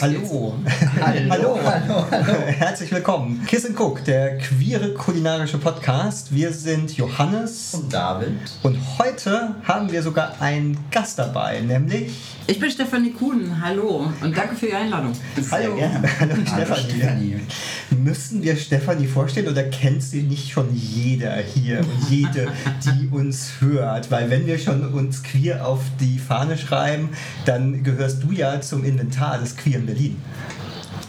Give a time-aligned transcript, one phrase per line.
[0.00, 0.54] Los Hallo.
[1.00, 1.58] Hallo, hallo.
[1.62, 2.32] hallo, hallo.
[2.46, 3.44] Herzlich willkommen.
[3.46, 6.34] Kiss and Cook, der queere kulinarische Podcast.
[6.34, 8.32] Wir sind Johannes Und David.
[8.62, 8.78] und
[9.26, 12.12] heute haben wir sogar einen Gast dabei, nämlich
[12.46, 15.12] Ich bin Stefanie Kuhn, hallo und danke für die Einladung.
[15.36, 15.76] Sehr Hallo.
[15.76, 16.08] gerne.
[16.20, 16.90] Hallo, Hallo Stefanie.
[16.90, 17.40] Stefanie.
[18.02, 22.48] Müssen wir Stefanie vorstellen oder kennt sie nicht schon jeder hier und jede,
[22.84, 24.10] die uns hört?
[24.10, 27.10] Weil wenn wir schon uns queer auf die Fahne schreiben,
[27.44, 30.16] dann gehörst du ja zum Inventar des Queeren Berlin.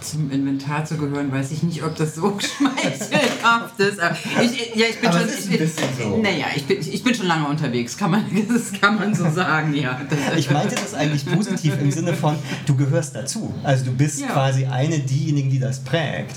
[0.02, 4.00] Zum Inventar zu gehören, weiß ich nicht, ob das so schmeichelhaft ist.
[4.00, 5.30] Aber ich, ja, ich bin Aber schon.
[5.30, 6.18] ich ein bin, so.
[6.18, 9.76] Naja, ich bin, ich bin schon lange unterwegs, kann man, das kann man so sagen,
[9.76, 10.02] ja.
[10.36, 13.54] Ich meinte das eigentlich positiv im Sinne von, du gehörst dazu.
[13.64, 14.28] Also du bist Ja.
[14.30, 16.36] quasi eine diejenigen, die das prägt.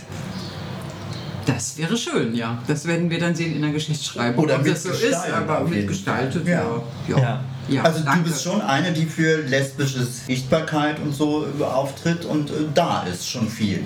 [1.46, 2.58] das wäre schön, ja.
[2.67, 4.44] Das werden wir dann sehen in der Geschichtsschreibung.
[4.44, 6.83] Oder ob das so ist, aber mitgestaltet, ja.
[7.08, 7.19] Ja.
[7.19, 7.44] ja.
[7.69, 7.83] Ja.
[7.83, 8.29] Also du danke.
[8.29, 13.48] bist schon eine, die für lesbische Sichtbarkeit und so auftritt und äh, da ist schon
[13.48, 13.84] viel.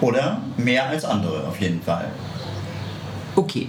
[0.00, 0.40] Oder?
[0.56, 2.10] Mehr als andere auf jeden Fall.
[3.36, 3.68] Okay.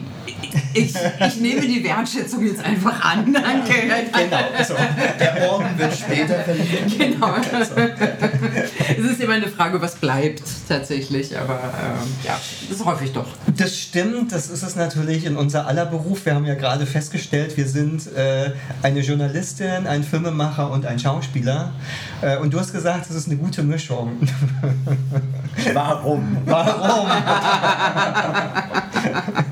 [0.74, 3.32] Ich, ich nehme die Wertschätzung jetzt einfach an.
[3.34, 3.74] Danke.
[3.74, 4.64] Genau.
[4.68, 4.74] So.
[5.20, 6.66] Der Orden wird später verliehen.
[6.98, 7.34] Genau.
[7.38, 13.28] es ist immer eine Frage, was bleibt tatsächlich, aber ähm, ja, das hoffe ich doch.
[13.56, 16.26] Das stimmt, das ist es natürlich in unser aller Beruf.
[16.26, 18.52] Wir haben ja gerade festgestellt, wir sind äh,
[18.82, 21.72] eine Journalistin, ein Filmemacher und ein Schauspieler.
[22.22, 24.18] Äh, und du hast gesagt, das ist eine gute Mischung.
[25.74, 26.38] Warum?
[26.46, 27.08] Warum?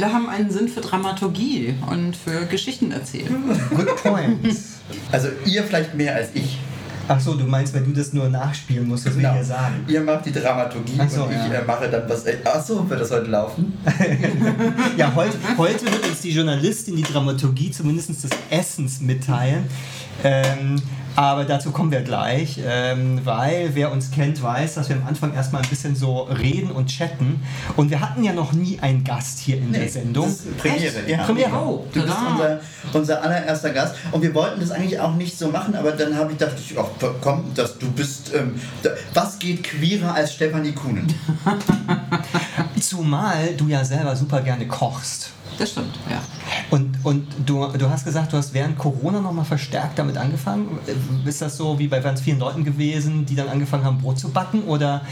[0.00, 3.36] Alle haben einen Sinn für Dramaturgie und für Geschichten erzählen.
[3.68, 4.38] Good point.
[5.12, 6.58] Also ihr vielleicht mehr als ich.
[7.06, 9.84] Ach so, du meinst, wenn du das nur nachspielen musst, das will ich dir sagen.
[9.88, 11.58] Ihr macht die Dramaturgie so, und ich ja.
[11.58, 12.24] äh, mache dann was.
[12.44, 13.74] Ach so, wird das heute laufen?
[14.96, 19.64] Ja, heute, heute wird uns die Journalistin die Dramaturgie zumindest des Essens mitteilen.
[20.24, 20.80] Ähm,
[21.16, 25.34] aber dazu kommen wir gleich, ähm, weil wer uns kennt, weiß, dass wir am Anfang
[25.34, 27.42] erstmal ein bisschen so reden und chatten.
[27.76, 30.26] Und wir hatten ja noch nie einen Gast hier in der Sendung.
[30.26, 31.18] Das ist Premiere, ja.
[31.24, 31.50] Premiere.
[31.52, 32.60] Oh, Du bist unser,
[32.92, 36.32] unser allererster Gast und wir wollten das eigentlich auch nicht so machen, aber dann habe
[36.32, 36.86] ich gedacht, ich, ach,
[37.20, 38.54] komm, dass du bist, ähm,
[39.14, 41.12] was geht queerer als Stefanie Kuhnen?
[42.80, 45.30] Zumal du ja selber super gerne kochst.
[45.60, 46.22] Das stimmt, ja.
[46.70, 50.78] Und, und du, du hast gesagt, du hast während Corona nochmal verstärkt damit angefangen.
[51.26, 54.30] Ist das so wie bei ganz vielen Leuten gewesen, die dann angefangen haben, Brot zu
[54.30, 54.62] backen?
[54.62, 55.02] Oder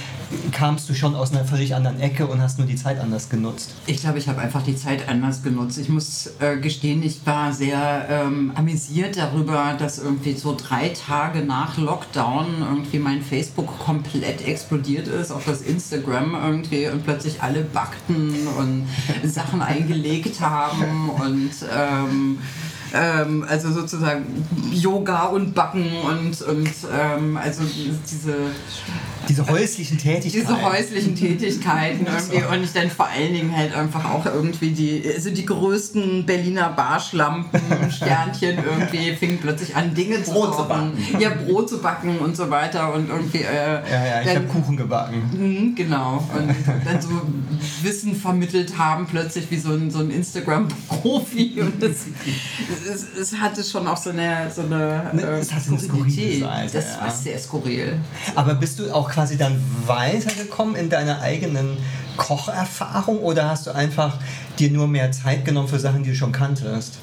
[0.50, 3.75] kamst du schon aus einer völlig anderen Ecke und hast nur die Zeit anders genutzt?
[3.84, 5.76] Ich glaube, ich habe einfach die Zeit anders genutzt.
[5.76, 11.41] Ich muss äh, gestehen, ich war sehr ähm, amüsiert darüber, dass irgendwie so drei Tage
[11.41, 17.60] nach Lockdown irgendwie mein Facebook komplett explodiert ist, auf das Instagram irgendwie und plötzlich alle
[17.60, 18.87] backten und
[19.28, 22.38] Sachen eingelegt haben und ähm,
[22.94, 24.25] ähm, also sozusagen
[24.72, 27.62] Yoga und Backen und, und ähm, also
[28.10, 28.34] diese
[29.28, 30.47] Diese häuslichen Tätigkeiten.
[30.47, 35.03] diese häuslichen Tätigkeiten irgendwie und ich dann vor allen Dingen halt einfach auch irgendwie die,
[35.15, 37.60] also die größten Berliner Barschlampen,
[37.91, 40.93] Sternchen irgendwie fingen plötzlich an Dinge zu Brot zu kochen.
[41.19, 43.44] Ja, Brot zu backen und so weiter und irgendwie äh,
[43.91, 45.22] ja, ja, ich habe Kuchen gebacken.
[45.32, 46.25] Mhm, Genau.
[46.37, 46.55] Und
[46.87, 47.09] dann so
[47.82, 51.60] Wissen vermittelt haben, plötzlich wie so ein, so ein Instagram-Profi.
[51.60, 51.91] Und das,
[52.86, 56.40] es, es hatte schon auch so eine, so eine, Ne, äh, Skurrilität.
[56.40, 57.00] Seite, Das ja.
[57.02, 57.98] war sehr skurril.
[58.34, 61.76] Aber bist du auch quasi dann weitergekommen in deiner eigenen
[62.16, 64.18] Kocherfahrung oder hast du einfach
[64.58, 66.98] dir nur mehr Zeit genommen für Sachen, die du schon kanntest?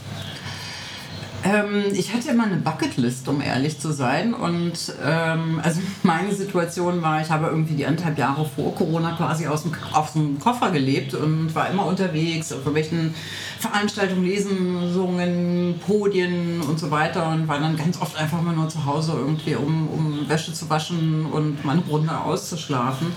[1.45, 4.33] Ähm, ich hatte immer eine Bucketlist, um ehrlich zu sein.
[4.33, 9.45] Und ähm, also meine Situation war, ich habe irgendwie die anderthalb Jahre vor Corona quasi
[9.45, 13.13] aus dem, aus dem Koffer gelebt und war immer unterwegs auf irgendwelchen
[13.59, 18.83] Veranstaltungen, Lesungen, Podien und so weiter und war dann ganz oft einfach mal nur zu
[18.85, 23.13] Hause irgendwie, um, um Wäsche zu waschen und meine Runde auszuschlafen.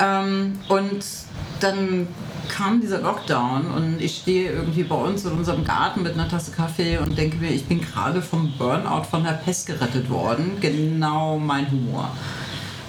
[0.00, 1.04] Ähm, und
[1.60, 2.08] dann
[2.48, 6.52] kam dieser Lockdown und ich stehe irgendwie bei uns in unserem Garten mit einer Tasse
[6.52, 10.58] Kaffee und denke mir, ich bin gerade vom Burnout von der Pest gerettet worden.
[10.60, 12.10] Genau mein Humor.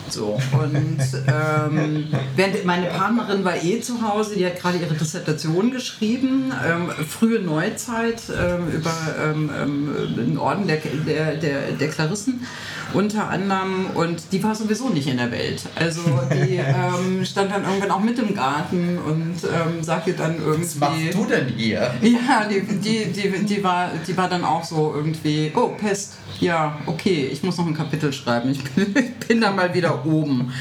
[0.10, 5.72] So, und ähm, während meine Partnerin war eh zu Hause, die hat gerade ihre Dissertation
[5.72, 12.46] geschrieben, ähm, frühe Neuzeit ähm, über ähm, ähm, den Orden der, der, der, der Klarissen
[12.94, 15.64] unter anderem und die war sowieso nicht in der Welt.
[15.76, 16.02] Also
[16.34, 19.36] die ähm, stand dann irgendwann auch mit im Garten und
[19.84, 20.80] sagte dann irgendwie...
[20.80, 21.94] Was machst du denn hier?
[22.02, 26.78] Ja, die, die, die, die, war, die war dann auch so irgendwie, oh, Pest, ja,
[26.86, 30.52] okay, ich muss noch ein Kapitel schreiben, ich bin, ich bin dann mal wieder oben.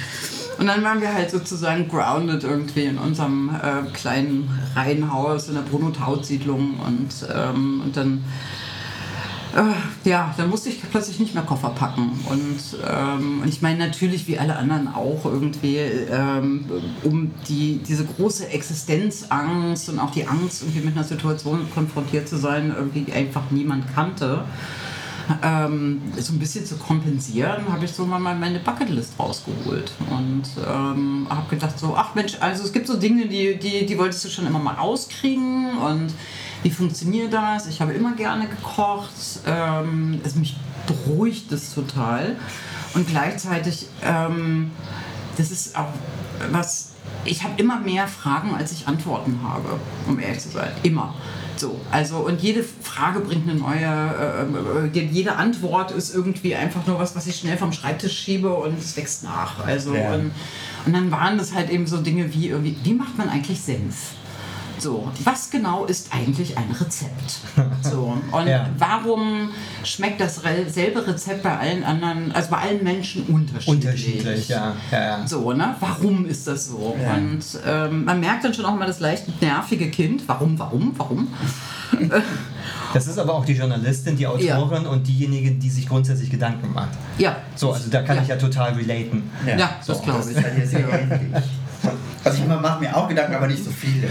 [0.59, 5.63] Und dann waren wir halt sozusagen grounded irgendwie in unserem äh, kleinen Reihenhaus in der
[5.63, 8.25] Bruno-Taut-Siedlung und, ähm, und dann
[9.57, 12.11] Äh, ja, dann musste ich plötzlich nicht mehr Koffer packen.
[12.29, 16.67] Und, ähm, und ich meine natürlich, wie alle anderen auch irgendwie, ähm,
[17.05, 22.37] um die, diese große Existenzangst und auch die Angst, irgendwie mit einer Situation konfrontiert zu
[22.37, 24.45] sein, irgendwie einfach niemand kannte.
[25.43, 31.27] Ähm, so ein bisschen zu kompensieren, habe ich so mal meine Bucketlist rausgeholt und ähm,
[31.29, 34.29] habe gedacht so, ach Mensch, also es gibt so Dinge, die, die, die wolltest du
[34.29, 36.13] schon immer mal rauskriegen und
[36.63, 37.67] wie funktioniert das?
[37.67, 39.13] Ich habe immer gerne gekocht.
[39.47, 40.57] Ähm, es mich
[40.87, 42.37] beruhigt es total.
[42.95, 44.71] Und gleichzeitig, ähm,
[45.37, 45.89] das ist auch
[46.51, 46.93] was,
[47.25, 49.79] ich habe immer mehr Fragen, als ich Antworten habe,
[50.09, 50.71] um ehrlich zu sein.
[50.83, 51.15] Immer.
[51.57, 56.87] So, also und jede Frage bringt eine neue, äh, äh, jede Antwort ist irgendwie einfach
[56.87, 59.65] nur was, was ich schnell vom Schreibtisch schiebe und es wächst nach.
[59.65, 60.15] Also ja.
[60.15, 60.33] und,
[60.85, 64.13] und dann waren das halt eben so Dinge wie irgendwie, wie macht man eigentlich Senf?
[64.79, 67.41] So, was genau ist eigentlich ein Rezept?
[67.83, 68.69] So, und ja.
[68.79, 69.51] warum
[69.85, 73.69] schmeckt das selbe Rezept bei allen anderen, also bei allen Menschen unterschiedlich?
[73.69, 74.75] Unterschiedlich, ja.
[74.91, 75.27] ja, ja.
[75.27, 75.75] So, ne?
[75.81, 76.97] Warum ist das so?
[77.03, 77.15] Ja.
[77.15, 80.23] Und ähm, man merkt dann schon auch mal das leicht nervige Kind.
[80.27, 81.29] Warum, warum, warum?
[82.93, 84.89] Das ist aber auch die Journalistin, die Autorin ja.
[84.89, 86.91] und diejenige, die sich grundsätzlich Gedanken macht.
[87.19, 87.37] Ja.
[87.55, 88.23] So, also da kann ja.
[88.23, 89.31] ich ja total relaten.
[89.47, 90.35] Ja, ja so, das glaube ich.
[90.35, 91.45] Das ist halt sehr ähnlich.
[92.25, 94.09] Also ich mache mir auch Gedanken, aber nicht so viele.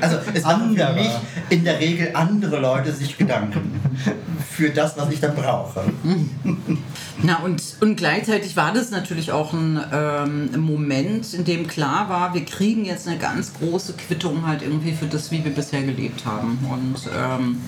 [0.00, 1.10] Also es machen für mich
[1.50, 3.80] in der Regel andere Leute sich Gedanken
[4.50, 5.82] für das, was ich dann brauche.
[7.22, 12.34] Na und, und gleichzeitig war das natürlich auch ein ähm, Moment, in dem klar war,
[12.34, 16.24] wir kriegen jetzt eine ganz große Quittung halt irgendwie für das, wie wir bisher gelebt
[16.24, 16.58] haben.
[16.70, 17.60] Und ähm,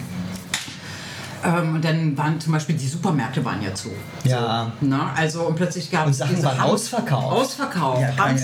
[1.46, 3.90] ähm, und dann waren zum Beispiel die Supermärkte waren ja zu.
[4.24, 4.72] Ja.
[4.80, 5.00] So, ne?
[5.14, 7.32] Also und plötzlich gab es Sachen waren ausverkauft.
[7.32, 8.00] Ausverkauft.
[8.00, 8.40] Ja, keine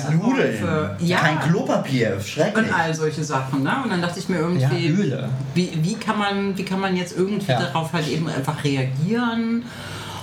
[1.00, 1.18] ja.
[1.18, 2.66] kein Klopapier, schrecklich.
[2.66, 3.62] Und all solche Sachen.
[3.62, 3.72] Ne?
[3.82, 5.28] Und dann dachte ich mir irgendwie, ja, Öle.
[5.54, 7.60] Wie, wie, kann man, wie kann man jetzt irgendwie ja.
[7.60, 9.64] darauf halt eben einfach reagieren?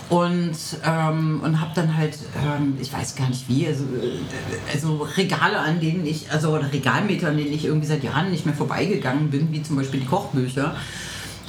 [0.10, 5.08] Und, ähm, und habe dann halt, ähm, ich weiß gar nicht wie, also, äh, also
[5.16, 9.30] Regale, an denen ich, also Regalmeter, an denen ich irgendwie seit Jahren nicht mehr vorbeigegangen
[9.30, 10.74] bin, wie zum Beispiel die Kochbücher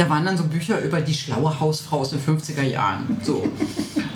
[0.00, 3.18] da waren dann so Bücher über die schlaue Hausfrau aus den 50er Jahren.
[3.22, 3.46] So.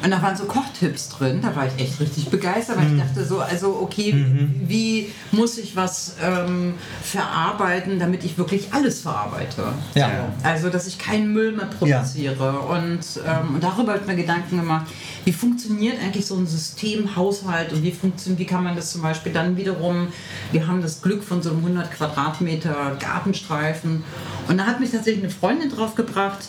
[0.03, 2.99] Und da waren so Kochtipps drin, da war ich echt richtig begeistert, weil mhm.
[2.99, 4.63] ich dachte so, also okay, mhm.
[4.67, 9.75] wie muss ich was ähm, verarbeiten, damit ich wirklich alles verarbeite?
[9.95, 10.33] Ja.
[10.43, 12.35] Also, dass ich keinen Müll mehr produziere.
[12.39, 12.77] Ja.
[12.77, 14.87] Und, ähm, und darüber habe ich mir Gedanken gemacht,
[15.25, 19.33] wie funktioniert eigentlich so ein Systemhaushalt und wie, funktioniert, wie kann man das zum Beispiel
[19.33, 20.09] dann wiederum,
[20.53, 24.05] wir haben das Glück von so einem 100 Quadratmeter Gartenstreifen
[24.49, 26.41] und da hat mich tatsächlich eine Freundin drauf gebracht,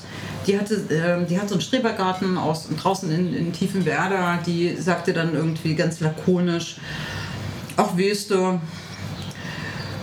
[0.48, 5.14] die hatte, äh, die hat so einen Strebergarten aus, draußen in, in Tiefenwerder, die sagte
[5.14, 6.78] dann irgendwie ganz lakonisch,
[7.78, 8.60] ach weißt du,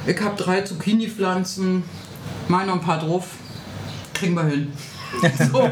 [0.07, 1.85] ich habe drei Zucchini-Pflanzen,
[2.49, 3.27] mal noch ein paar drauf,
[4.15, 4.73] kriegen wir hin.
[5.39, 5.71] So.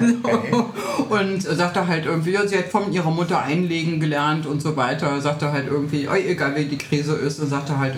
[0.00, 1.14] so.
[1.14, 5.20] Und sagte halt irgendwie, ja, sie hat von ihrer Mutter einlegen gelernt und so weiter.
[5.20, 7.96] Sagte halt irgendwie, oh, egal wie die Krise ist, und sagte halt,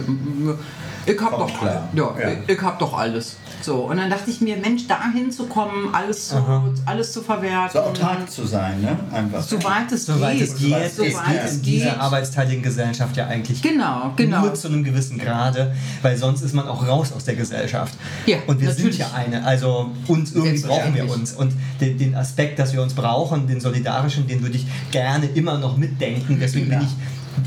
[1.04, 1.88] ich hab doch, klar.
[1.92, 2.30] Ja, ja.
[2.32, 3.36] Ich, ich hab doch alles.
[3.66, 6.36] So, und dann dachte ich mir, Mensch, da hinzukommen, alles zu,
[6.84, 7.72] alles zu verwerten.
[7.72, 8.96] So autark zu sein, ne?
[9.12, 9.42] Einfach.
[9.42, 10.40] Soweit es so geht.
[10.40, 14.42] Es geht so weit es in dieser arbeitsteiligen Gesellschaft ja eigentlich genau, genau.
[14.42, 17.94] nur zu einem gewissen Grade, weil sonst ist man auch raus aus der Gesellschaft.
[18.26, 18.98] Ja, und wir natürlich.
[18.98, 21.32] sind ja eine, also uns irgendwie brauchen wir uns.
[21.32, 25.58] Und den, den, Aspekt, dass wir uns brauchen, den solidarischen, den würde ich gerne immer
[25.58, 26.38] noch mitdenken.
[26.40, 26.78] Deswegen ja.
[26.78, 26.94] bin ich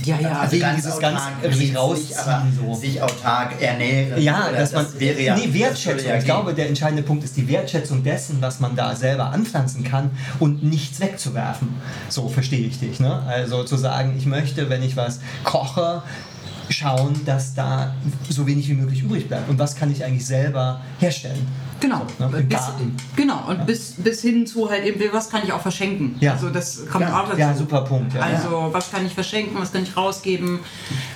[0.04, 2.18] ja, ja, also wegen dieses ganz sich rausziehen,
[2.56, 2.76] so.
[2.76, 4.22] sich autark ernähren.
[4.22, 6.12] Ja, dass man, das wäre ja, nee, Wertschätzung.
[6.18, 10.12] Ich glaube, der entscheidende Punkt ist die Wertschätzung dessen, was man da selber anpflanzen kann
[10.40, 11.70] und nichts wegzuwerfen.
[12.10, 13.00] So verstehe ich dich.
[13.00, 13.22] Ne?
[13.28, 16.04] Also zu sagen, ich möchte, wenn ich was koche,
[16.70, 17.96] schauen, dass da
[18.30, 19.50] so wenig wie möglich übrig bleibt.
[19.50, 21.48] Und was kann ich eigentlich selber herstellen?
[21.80, 22.06] Genau.
[22.18, 22.44] So, ne?
[22.44, 22.60] bis,
[23.16, 23.48] genau.
[23.48, 23.64] Und ja.
[23.64, 26.16] bis, bis hin zu halt eben, was kann ich auch verschenken?
[26.20, 26.34] Ja.
[26.34, 27.20] Also das kommt ja.
[27.20, 27.40] auch dazu.
[27.40, 28.14] Ja, super Punkt.
[28.14, 28.22] Ja.
[28.22, 30.60] Also was kann ich verschenken, was kann ich rausgeben?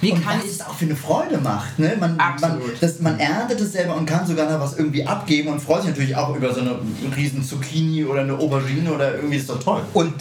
[0.01, 1.77] Wie und kann was ich es auch für eine Freude macht.
[1.79, 1.95] Ne?
[1.99, 5.59] Man, man, das, man erntet es selber und kann sogar noch was irgendwie abgeben und
[5.59, 6.79] freut sich natürlich auch über so eine
[7.15, 9.81] riesen Zucchini oder eine Aubergine oder irgendwie ist doch toll.
[9.93, 10.13] Und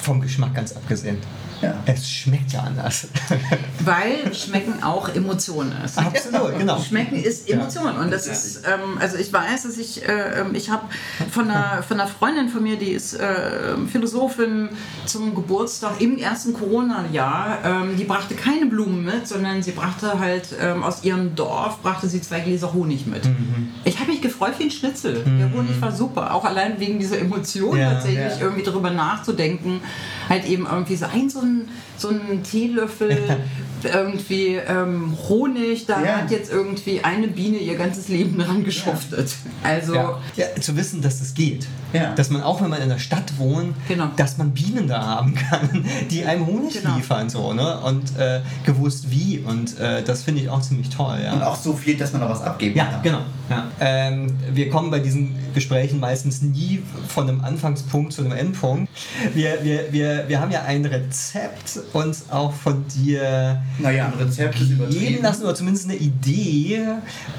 [0.00, 1.18] vom Geschmack ganz abgesehen.
[1.62, 1.74] Ja.
[1.84, 3.08] Es schmeckt ja anders.
[3.80, 5.98] Weil Schmecken auch Emotion ist.
[5.98, 6.80] Absolut, genau.
[6.80, 7.96] Schmecken ist Emotion.
[7.96, 10.84] Und das ist, ähm, also ich weiß, dass ich, äh, ähm, ich habe
[11.30, 14.70] von einer, von einer Freundin von mir, die ist äh, Philosophin
[15.04, 20.48] zum Geburtstag im ersten Corona-Jahr, ähm, die brachte keine Blumen mit, sondern sie brachte halt
[20.60, 23.26] ähm, aus ihrem Dorf, brachte sie zwei Gläser Honig mit.
[23.26, 23.68] Mhm.
[23.84, 25.24] Ich habe mich gefreut wie ein Schnitzel.
[25.24, 25.38] Mhm.
[25.38, 26.34] Der Honig war super.
[26.34, 28.40] Auch allein wegen dieser Emotion ja, tatsächlich ja.
[28.40, 29.80] irgendwie darüber nachzudenken,
[30.28, 31.68] halt eben irgendwie so ein, so ein ein,
[32.00, 33.16] so ein Teelöffel
[33.82, 36.16] irgendwie ähm, Honig, da Ja.
[36.18, 39.32] hat jetzt irgendwie eine Biene ihr ganzes Leben dran geschuftet.
[39.62, 40.18] Also Ja.
[40.36, 41.66] ja, zu wissen, dass das geht.
[41.92, 42.14] Ja.
[42.14, 44.10] Dass man auch, wenn man in der Stadt wohnt, Genau.
[44.16, 46.96] dass man Bienen da haben kann, die einem Honig Genau.
[46.96, 47.28] liefern.
[47.30, 47.80] So, ne?
[47.80, 49.38] Und äh, gewusst wie.
[49.44, 51.18] Und äh, das finde ich auch ziemlich toll.
[51.24, 51.32] Ja.
[51.32, 53.02] Und auch so viel, dass man noch was abgeben Ja, kann.
[53.02, 53.20] genau.
[53.48, 53.66] Ja.
[53.80, 58.88] Ähm, wir kommen bei diesen Gesprächen meistens nie von einem Anfangspunkt zu einem Endpunkt.
[59.34, 64.60] Wir, wir, wir, wir haben ja ein Rezept uns auch von dir Naja, ein Rezept
[64.60, 66.80] ist geben lassen oder zumindest eine Idee.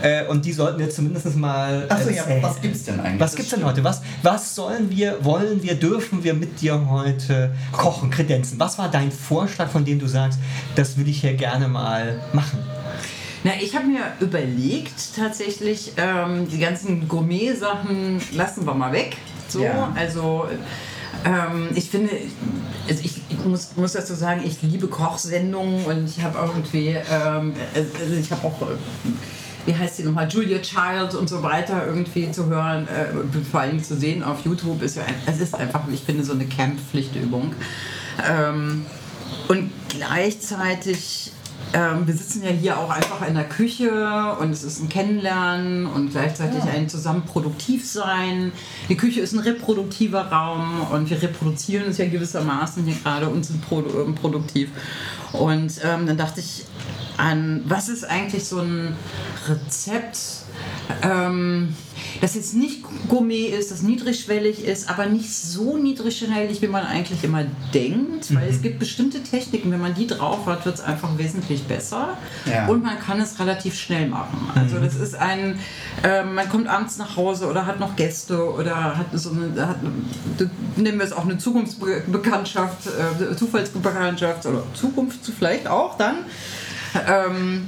[0.02, 1.86] Äh, und die sollten wir zumindest mal.
[1.90, 3.20] Achso, ja, was gibt's denn eigentlich?
[3.20, 3.84] Was gibt's denn heute?
[3.84, 8.60] Was, was sollen wir, wollen wir, dürfen wir mit dir heute kochen, kredenzen?
[8.60, 10.40] Was war dein Vorschlag, von dem du sagst,
[10.76, 12.60] das will ich hier gerne mal machen?
[13.44, 19.18] Na, ich habe mir überlegt, tatsächlich, ähm, die ganzen Gourmet-Sachen lassen wir mal weg.
[19.48, 19.92] So, Ja.
[19.96, 20.46] also
[21.26, 22.12] ähm, ich finde,
[22.88, 23.11] also ich, ich
[23.46, 28.48] muss, muss dazu sagen, ich liebe Kochsendungen und ich habe irgendwie, ähm, also ich habe
[28.48, 28.76] auch, äh,
[29.66, 33.08] wie heißt die nochmal, Julia Child und so weiter irgendwie zu hören, äh,
[33.50, 36.34] vor allem zu sehen auf YouTube ist ja, ein, es ist einfach, ich finde, so
[36.34, 37.54] eine Camp-Pflichtübung.
[38.28, 38.86] Ähm,
[39.48, 41.32] und gleichzeitig,
[41.74, 45.86] ähm, wir sitzen ja hier auch einfach in der Küche und es ist ein Kennenlernen
[45.86, 48.52] und gleichzeitig ein zusammen produktiv sein.
[48.90, 53.46] Die Küche ist ein reproduktiver Raum und wir reproduzieren uns ja gewissermaßen hier gerade und
[53.46, 54.70] sind ähm, produktiv.
[55.32, 56.66] Und ähm, dann dachte ich
[57.18, 58.96] an, was ist eigentlich so ein
[59.48, 60.18] Rezept,
[61.04, 61.76] ähm,
[62.20, 67.24] das jetzt nicht Gourmet ist, das niedrigschwellig ist, aber nicht so niedrigschwellig, wie man eigentlich
[67.24, 71.18] immer denkt, weil es gibt bestimmte Techniken, wenn man die drauf hat, wird es einfach
[71.18, 72.68] wesentlich besser Ja.
[72.68, 74.50] und man kann es relativ schnell machen.
[74.56, 75.58] Also das ist ein,
[76.04, 79.78] ähm, man kommt abends nach Hause oder hat noch Gäste oder hat so eine, hat,
[80.76, 86.18] nehmen wir es auch eine Zukunftsbekanntschaft, äh, Zufallsbekanntschaft oder Zukunft vielleicht auch dann.
[87.08, 87.68] Ähm,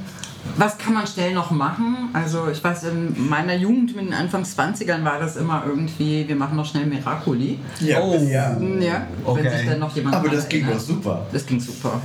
[0.56, 2.08] was kann man schnell noch machen?
[2.12, 6.36] Also ich weiß, in meiner Jugend, mit den Anfangs 20ern war das immer irgendwie, wir
[6.36, 7.58] machen noch schnell Miracoli.
[7.80, 8.14] Ja, Oh.
[8.16, 8.56] ja.
[8.80, 9.44] Ja, Okay.
[9.44, 11.26] wenn sich dann noch jemand Aber das ging doch super.
[11.32, 12.00] Das ging super.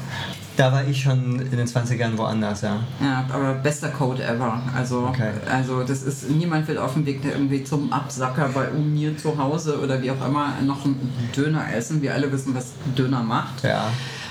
[0.57, 2.81] Da war ich schon in den 20ern woanders, ja.
[3.01, 4.61] Ja, aber bester Code ever.
[4.75, 5.29] Also, Okay.
[5.49, 9.79] also das ist, niemand will auf dem Weg irgendwie zum Absacker bei mir zu Hause
[9.79, 12.01] oder wie auch immer noch einen Döner essen.
[12.01, 13.63] Wir alle wissen, was Döner macht.
[13.63, 13.85] Ja.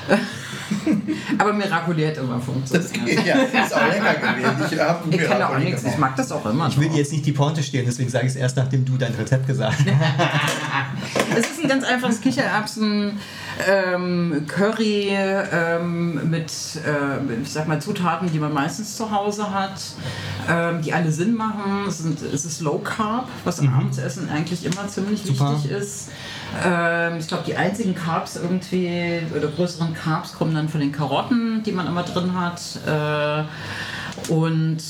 [1.39, 3.27] Aber Miracoli hat immer Das funktioniert.
[3.27, 4.73] ja, ist auch lecker gewesen.
[4.73, 6.69] Ich habe Ich kenne auch nichts, ich mag das auch immer.
[6.69, 8.97] Ich will dir jetzt nicht die Pointe stehlen, deswegen sage ich es erst, nachdem du
[8.97, 11.37] dein Rezept gesagt hast.
[11.39, 13.19] Es ist ein ganz einfaches Kichererbsen
[13.67, 16.53] ähm, Curry ähm, mit,
[16.87, 19.81] äh, ich sag mal, Zutaten, die man meistens zu Hause hat,
[20.49, 21.85] ähm, die alle Sinn machen.
[21.89, 25.55] Es, sind, es ist Low Carb, was abends essen eigentlich immer ziemlich Super.
[25.55, 26.11] wichtig ist.
[26.65, 31.63] Ähm, ich glaube, die einzigen Carbs irgendwie oder größeren Carbs kommen dann von den Karotten,
[31.63, 32.61] die man immer drin hat.
[32.87, 34.83] Äh, und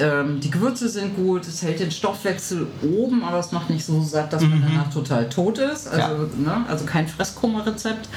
[0.00, 4.02] ähm, die Gewürze sind gut, es hält den Stoffwechsel oben, aber es macht nicht so
[4.02, 5.88] satt, dass man danach total tot ist.
[5.88, 8.08] Also, ne, also kein Fresskummerrezept.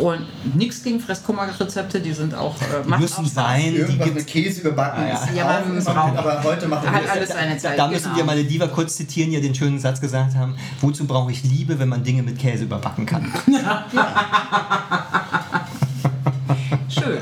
[0.00, 0.20] Und
[0.54, 2.54] nichts gegen Fresskummerrezepte, die sind auch.
[2.62, 5.14] Äh, Die müssen auch sein, die Irgendwas gibt mit Käse überbacken Ah, ja.
[5.14, 7.76] ist Ja, auch man braucht- aber heute machen Hat wir alles seine Zeit.
[7.76, 8.16] Da müssen genau.
[8.18, 11.76] wir Malediva kurz zitieren, die ja den schönen Satz gesagt haben, wozu brauche ich Liebe,
[11.80, 13.32] wenn man Dinge mit Käse überbacken kann?
[16.88, 17.20] Schön,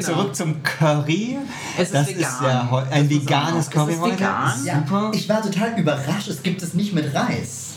[0.00, 0.22] ja, genau.
[0.22, 1.36] Zurück zum Curry.
[1.76, 2.20] Es ist das vegan.
[2.22, 3.66] ist ja ein Das veganes.
[3.66, 4.14] Es Curry ist heute.
[4.16, 4.52] vegan.
[4.56, 5.10] Ist Ja, Super.
[5.14, 7.74] ich war total überrascht, es gibt es nicht mit Reis.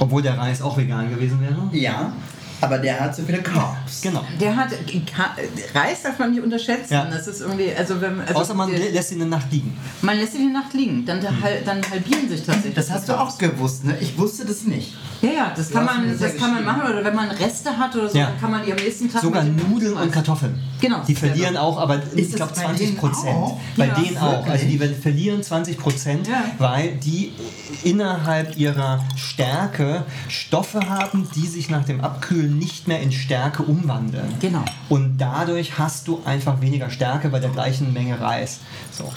[0.00, 1.68] Obwohl der Reis auch vegan gewesen wäre.
[1.72, 2.12] Ja,
[2.60, 4.00] aber der hat so viele Carbs.
[4.02, 4.24] Genau.
[4.40, 4.68] Der hat
[5.74, 6.92] Reis darf man nicht unterschätzen.
[6.94, 7.04] Ja.
[7.06, 9.76] Das ist irgendwie, also wenn also Außer man der, lä- lässt ihn eine Nacht liegen.
[10.02, 12.74] man lässt ihn die Nacht liegen, dann, hal- dann halbieren sich tatsächlich.
[12.74, 13.96] Das die hast du auch gewusst, ne?
[14.00, 14.94] Ich wusste das nicht.
[15.20, 17.94] Ja, ja, das kann man, das das kann man machen oder wenn man Reste hat
[17.96, 18.26] oder so, Ja.
[18.26, 20.58] dann kann man die am nächsten Tag Sogar Nudeln und Kartoffeln.
[20.80, 21.02] Genau.
[21.08, 21.60] Die verlieren Ja.
[21.62, 23.34] auch, aber ich das glaube bei 20 denen Prozent.
[23.36, 23.60] auch?
[23.76, 24.46] Bei Ja, denen auch.
[24.46, 26.44] Also die verlieren 20 Prozent, Ja.
[26.58, 27.32] weil die
[27.82, 34.34] innerhalb ihrer Stärke Stoffe haben, die sich nach dem Abkühlen nicht mehr in Stärke umwandeln.
[34.40, 34.64] Genau.
[34.88, 38.60] Und dadurch hast du einfach weniger Stärke bei der gleichen Menge Reis.
[38.90, 39.12] So.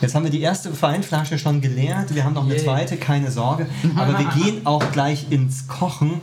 [0.00, 2.14] Jetzt haben wir die erste Weinflasche schon geleert.
[2.14, 2.64] Wir haben noch eine Yay.
[2.64, 3.66] zweite, keine Sorge.
[3.96, 6.20] Aber wir gehen auch gleich ins Kochen.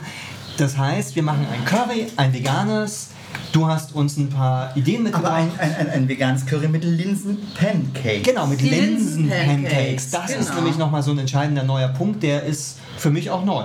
[0.58, 3.08] Das heißt, wir machen ein Curry, ein veganes.
[3.52, 5.32] Du hast uns ein paar Ideen mitgebracht.
[5.32, 8.22] Aber ein, ein, ein, ein veganes Curry mit Linsen-Pancakes.
[8.22, 9.46] Genau, mit Linsen-Pancakes.
[9.46, 10.54] Linsen-Pancakes, Das ist genau.
[10.56, 12.22] nämlich nochmal so ein entscheidender neuer Punkt.
[12.22, 13.64] Der ist für mich auch neu.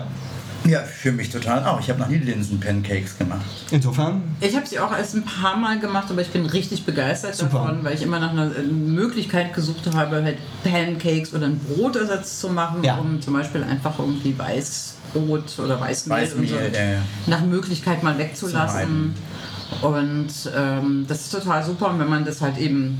[0.65, 1.79] Ja, für mich total auch.
[1.79, 3.45] Ich habe noch nie Linsen-Pancakes gemacht.
[3.71, 7.35] Insofern, Ich habe sie auch erst ein paar Mal gemacht, aber ich bin richtig begeistert
[7.35, 7.59] Super.
[7.59, 12.39] davon, weil ich immer nach einer äh, Möglichkeit gesucht habe, halt Pancakes oder einen Brotersatz
[12.39, 12.95] zu machen, Ja.
[12.97, 17.01] um zum Beispiel einfach irgendwie weiß Brot oder Weißmehl, Weißmehl, und so ja.
[17.27, 19.13] nach Möglichkeit mal wegzulassen.
[19.81, 21.89] Und ähm, das ist total super.
[21.89, 22.97] Und wenn man das halt eben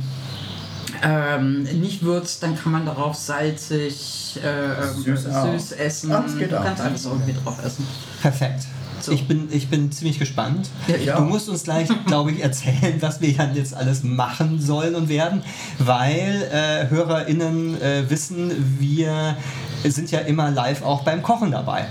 [1.04, 5.52] ähm, nicht würzt, dann kann man darauf salzig, äh, Süß süß, auch.
[5.54, 6.12] süß essen.
[6.12, 6.64] Ah, das geht du auch.
[6.64, 7.88] kannst alles irgendwie drauf essen.
[8.22, 8.64] Perfekt.
[9.02, 9.12] So.
[9.12, 10.70] Ich, bin, ich bin ziemlich gespannt.
[10.88, 11.22] Ja, ich du auch.
[11.22, 15.44] musst uns gleich, glaube ich, erzählen, was wir dann jetzt alles machen sollen und werden,
[15.78, 19.38] weil äh, HörerInnen äh, wissen, wir
[19.84, 21.86] sind ja immer live auch beim Kochen dabei.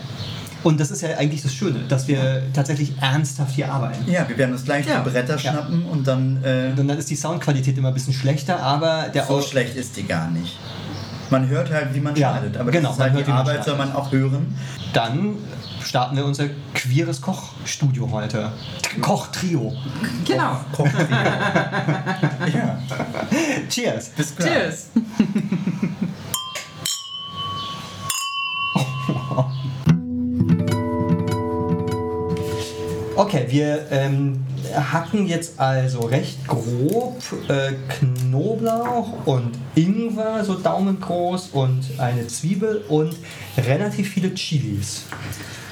[0.65, 4.11] Und das ist ja eigentlich das Schöne, dass wir tatsächlich ernsthaft hier arbeiten.
[4.11, 5.01] Ja, wir werden uns gleich Ja.
[5.01, 5.39] die Bretter Ja.
[5.39, 6.43] schnappen und dann.
[6.43, 9.97] Äh, Und dann ist die Soundqualität immer ein bisschen schlechter, aber der so schlecht ist
[9.97, 10.59] die gar nicht.
[11.31, 12.57] Man hört halt, wie man Ja, schneidet.
[12.57, 13.95] Aber genau, das ist man halt hört, die wie man Arbeit, soll schneidet.
[13.95, 14.55] man auch hören.
[14.93, 15.35] Dann
[15.83, 18.51] starten wir unser queeres Kochstudio heute.
[19.01, 19.73] Kochtrio.
[20.25, 20.61] Genau.
[22.55, 22.79] Ja,
[23.69, 24.11] Cheers.
[24.11, 24.51] bis gleich.
[24.53, 24.87] Cheers.
[33.17, 34.45] Okay, wir ähm,
[34.75, 43.15] hacken jetzt also recht grob äh, Knoblauch und Ingwer, so daumengroß, und eine Zwiebel und
[43.57, 45.03] relativ viele Chilis.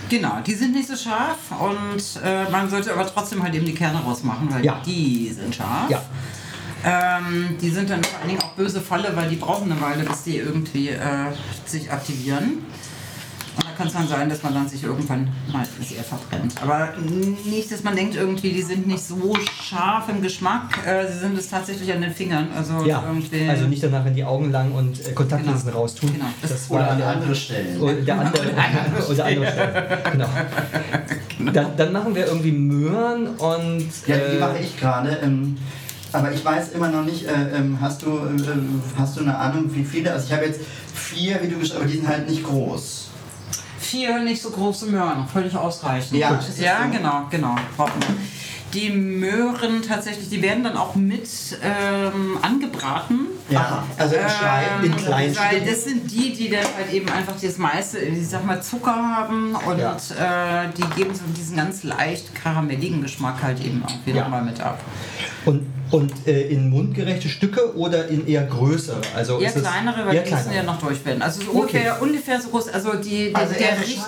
[0.09, 3.75] Genau, die sind nicht so scharf und äh, man sollte aber trotzdem halt eben die
[3.75, 4.81] Kerne rausmachen, weil Ja.
[4.87, 5.91] die sind scharf.
[5.91, 6.03] Ja.
[6.85, 10.05] Ähm, die sind dann vor allen Dingen auch böse Falle, weil die brauchen eine Weile,
[10.05, 10.99] bis die irgendwie äh,
[11.65, 12.65] sich aktivieren.
[13.55, 16.55] Und da kann es dann sein, dass man dann sich irgendwann mal sehr verbrennt.
[16.63, 16.95] Aber
[17.45, 20.79] nicht, dass man denkt, irgendwie, die sind nicht so scharf im Geschmack.
[20.87, 22.49] Äh, sie sind es tatsächlich an den Fingern.
[22.57, 23.47] Also Ja, irgendwie.
[23.49, 25.81] also nicht danach in die Augen lang und äh, Kontaktlinsen Genau.
[25.81, 26.13] raustun.
[26.15, 26.25] Genau.
[26.41, 27.81] Das Oder war an der- andere Stellen.
[27.81, 28.43] Oder der andere,
[29.11, 29.99] oder andere Stelle.
[30.13, 30.29] Genau.
[31.53, 33.89] Dann, dann machen wir irgendwie Möhren und.
[34.07, 35.19] Ja, die äh, mache ich gerade.
[35.23, 35.59] Ähm,
[36.13, 39.65] aber ich weiß immer noch nicht, äh, ähm, hast, du, äh, hast du eine Ahnung,
[39.75, 40.13] wie viele?
[40.13, 40.61] Also ich habe jetzt
[40.95, 43.09] vier, wie du geschrieben aber die sind halt nicht groß.
[43.93, 46.19] Vier nicht so große Möhren, völlig ausreichend.
[46.19, 46.97] Ja, ja so?
[46.97, 47.57] genau, genau.
[47.77, 48.17] Wir.
[48.73, 51.29] Die Möhren tatsächlich, die werden dann auch mit
[51.63, 53.27] ähm, angebraten.
[53.51, 54.85] Ja, also in Scheiben.
[54.85, 55.67] in kleinen weil Stücken.
[55.67, 59.55] das sind die, die dann halt eben einfach das meiste, ich sag mal, Zucker haben
[59.55, 60.65] und Ja.
[60.65, 64.29] äh, die geben so diesen ganz leicht karamelligen Geschmack halt eben auch wieder Ja.
[64.31, 64.81] mal mit ab.
[65.45, 69.01] Und, und äh, in mundgerechte Stücke oder in eher größere?
[69.15, 70.55] Also Eher kleinere, weil eher die müssen kleinere.
[70.67, 71.23] ja noch durch werden.
[71.23, 71.59] Also so Okay.
[71.61, 74.07] ungefähr, ungefähr so groß, also die, der, Also der, Richt,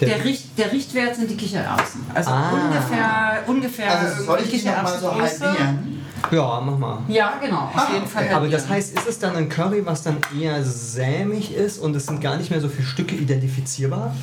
[0.00, 2.00] der, Der- Richt, der Richtwert sind die Kichererbsen.
[2.14, 2.50] Also Ah.
[2.50, 5.98] ungefähr, ungefähr Also soll ich die nochmal so halbieren?
[6.30, 6.98] Ja, mach mal.
[7.08, 8.24] Ja, genau, auf Ah, jeden Fall.
[8.24, 8.34] okay.
[8.34, 12.06] Aber das heißt, ist es dann ein Curry, was dann eher sämig ist und es
[12.06, 14.14] sind gar nicht mehr so viele Stücke identifizierbar?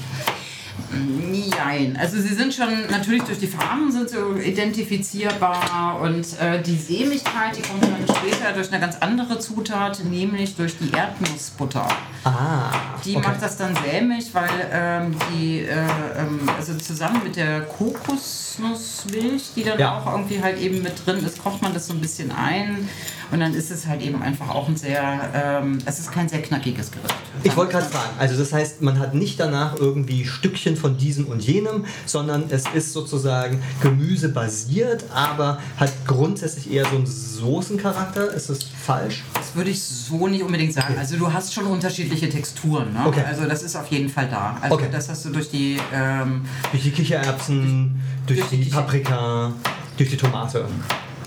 [0.92, 6.76] Nein, also sie sind schon natürlich durch die Farben sind sie identifizierbar und äh, die
[6.76, 11.88] Sämigkeit, die kommt dann später durch eine ganz andere Zutat, nämlich durch die Erdnussbutter.
[12.24, 12.72] Ah,
[13.06, 13.28] Die okay.
[13.28, 15.72] macht das dann sämig, weil ähm, die, äh,
[16.18, 19.98] ähm, also zusammen mit der Kokosnussmilch, die dann Ja.
[20.00, 22.90] auch irgendwie halt eben mit drin ist, kocht man das so ein bisschen ein
[23.32, 26.42] und dann ist es halt eben einfach auch ein sehr, ähm, es ist kein sehr
[26.42, 27.16] knackiges Gericht.
[27.44, 31.28] Ich wollte gerade fragen, also das heißt, man hat nicht danach irgendwie Stückchen von diesem
[31.28, 37.06] und jenem, sondern es ist sozusagen gemüsebasiert, aber hat grundsätzlich eher so einen
[37.40, 38.32] Soßencharakter.
[38.34, 39.24] Ist das falsch?
[39.34, 40.96] Das würde ich so nicht unbedingt sagen.
[40.98, 42.94] Also du hast schon unterschiedliche Texturen.
[42.94, 43.02] Ne?
[43.06, 43.24] Okay.
[43.28, 44.58] Also das ist auf jeden Fall da.
[44.62, 44.88] Also Okay.
[44.92, 49.52] das hast du durch die ähm, Durch die Kichererbsen, durch, Durch die die Paprika,
[49.98, 50.66] durch die Tomate.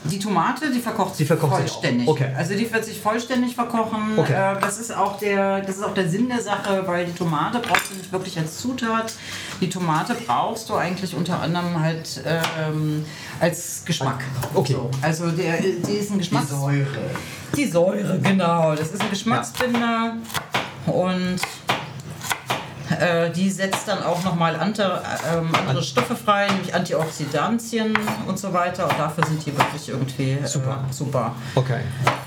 [0.05, 2.09] Die Tomate, die verkocht Die sich verkocht sich vollständig.
[2.09, 2.12] auch.
[2.12, 2.33] Okay.
[2.37, 4.19] Also die wird sich vollständig verkochen.
[4.19, 4.33] Okay.
[4.33, 7.61] Äh, das, ist auch der, das ist auch der Sinn der Sache, weil die Tomate
[7.61, 9.15] brauchst du nicht wirklich als Zutat.
[9.61, 13.05] Die Tomate brauchst du eigentlich unter anderem halt ähm,
[13.41, 14.25] als Geschmack.
[14.55, 14.73] Okay.
[14.73, 14.91] So.
[15.03, 16.51] Also der, die ist ein Die Geschmacks...
[16.51, 16.87] Säure.
[17.57, 18.75] Die Säure, genau.
[18.75, 20.17] Das ist ein Geschmacksbinder
[20.87, 21.37] und
[23.03, 25.03] äh, die setzt dann auch nochmal andere,
[25.35, 28.88] ähm, andere Stoffe frei, nämlich Antioxidantien und so weiter.
[28.88, 30.85] Und dafür sind die wirklich irgendwie äh, Super.
[30.91, 31.35] super.
[31.55, 31.81] Okay.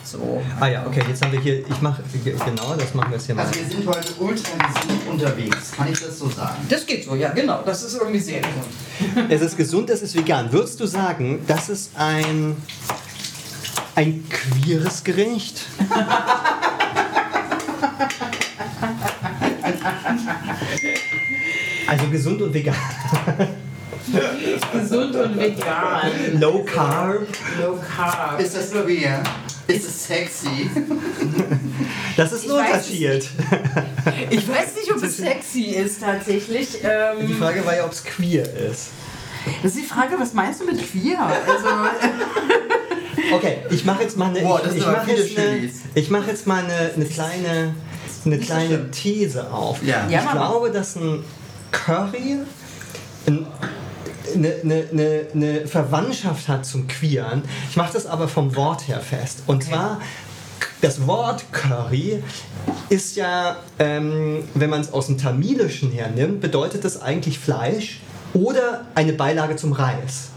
[0.04, 0.42] So.
[0.60, 3.36] Ah ja, okay, jetzt haben wir hier, ich mache, genau, das machen wir jetzt hier
[3.36, 3.46] mal.
[3.46, 6.58] Also wir sind heute ultra gesund unterwegs, kann ich das so sagen?
[6.70, 7.62] Das geht so, ja, genau.
[7.66, 9.30] Das ist irgendwie sehr gesund.
[9.30, 10.52] Es ist gesund, es ist vegan.
[10.52, 12.56] Würdest du sagen, das ist ein,
[13.96, 15.62] ein queeres Gericht?
[21.96, 22.76] Also gesund und vegan.
[24.74, 26.40] Gesund und vegan.
[26.40, 27.22] Low Carb.
[27.62, 28.40] Low Carb.
[28.40, 29.24] Ist das queer?
[29.68, 30.70] Ist es sexy?
[32.18, 33.30] Das ist Ich weiß Unterschied.
[34.30, 36.78] Ich weiß nicht, ob es sexy ist tatsächlich.
[36.82, 38.92] Ähm, Die Frage war ja, ob es queer ist.
[39.62, 41.20] das ist die Frage, was meinst du mit queer?
[41.20, 41.68] Also,
[43.36, 44.40] Okay, ich mache jetzt mal eine.
[44.40, 47.76] Boah, ich, ich mache jetzt eine, ich jetzt mal eine, eine kleine,
[48.26, 48.92] eine kleine.
[48.92, 49.84] These auf.
[49.84, 50.08] Ja.
[50.10, 50.32] Ja, ich mal.
[50.34, 51.22] glaube, dass ein
[51.72, 52.40] Curry
[53.28, 53.46] ein
[54.34, 54.54] eine,
[54.92, 57.44] eine, eine, Verwandtschaft hat zum Queeren.
[57.70, 59.44] Ich mache das aber vom Wort her fest.
[59.48, 59.72] Und okay.
[59.72, 60.02] zwar
[60.82, 62.22] das Wort Curry
[62.90, 68.02] ist ja, ähm, wenn man es aus dem Tamilischen hernimmt, bedeutet das eigentlich Fleisch
[68.34, 70.30] oder eine Beilage zum Reis.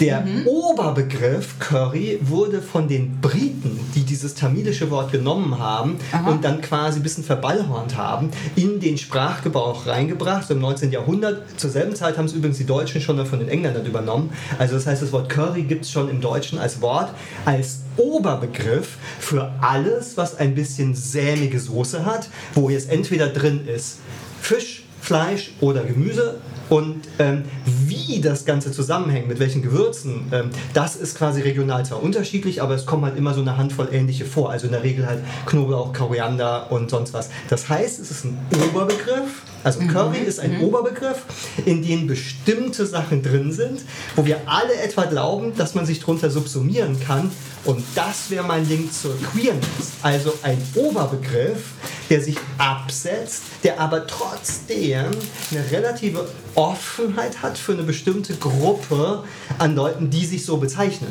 [0.00, 0.46] Der mhm.
[0.46, 6.30] Oberbegriff Curry wurde von den Briten, die dieses tamilische Wort genommen haben Aha.
[6.30, 10.92] und dann quasi ein bisschen verballhornt haben, in den Sprachgebrauch reingebracht, so im 19.
[10.92, 11.42] Jahrhundert.
[11.58, 14.30] Zur selben Zeit haben es übrigens die Deutschen schon von den Engländern übernommen.
[14.58, 17.10] Also das heißt, das Wort Curry gibt es schon im Deutschen als Wort,
[17.46, 24.00] als Oberbegriff für alles, was ein bisschen sämige Soße hat, wo jetzt entweder drin ist
[24.42, 26.36] Fisch, Fleisch oder Gemüse
[26.68, 32.02] und ähm, wie das Ganze zusammenhängt, mit welchen Gewürzen, ähm, das ist quasi regional zwar
[32.02, 34.50] unterschiedlich, aber es kommen halt immer so eine Handvoll ähnliche vor.
[34.50, 37.30] Also in der Regel halt Knoblauch, Koriander und sonst was.
[37.48, 38.38] Das heißt, es ist ein
[38.70, 39.42] Oberbegriff.
[39.66, 39.88] Also mhm.
[39.88, 40.62] Curry ist ein mhm.
[40.62, 41.24] Oberbegriff,
[41.64, 43.80] in dem bestimmte Sachen drin sind,
[44.14, 47.32] wo wir alle etwa glauben, dass man sich darunter subsumieren kann.
[47.64, 49.94] Und das wäre mein Link zur Queerness.
[50.02, 51.64] Also ein Oberbegriff,
[52.08, 55.06] der sich absetzt, der aber trotzdem
[55.50, 59.24] eine relative Offenheit hat für eine bestimmte Gruppe
[59.58, 61.10] an Leuten, die sich so bezeichnen.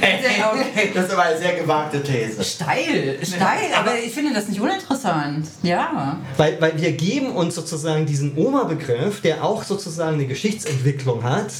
[0.00, 0.90] Okay.
[0.94, 2.42] Das ist aber eine sehr gewagte These.
[2.44, 5.46] Steil, steil, aber ich finde das nicht uninteressant.
[5.62, 6.18] Ja.
[6.36, 11.52] Weil, weil wir geben uns sozusagen diesen Oma-Begriff, der auch sozusagen eine Geschichtsentwicklung hat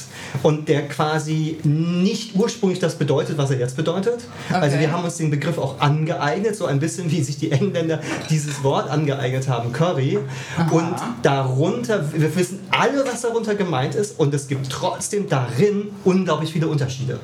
[0.43, 4.21] und der quasi nicht ursprünglich das bedeutet, was er jetzt bedeutet.
[4.49, 4.59] Okay.
[4.59, 7.99] Also wir haben uns den Begriff auch angeeignet, so ein bisschen wie sich die Engländer
[8.29, 10.19] dieses Wort angeeignet haben, Curry.
[10.57, 10.71] Aha.
[10.71, 16.51] Und darunter, wir wissen alle, was darunter gemeint ist und es gibt trotzdem darin unglaublich
[16.51, 17.19] viele Unterschiede.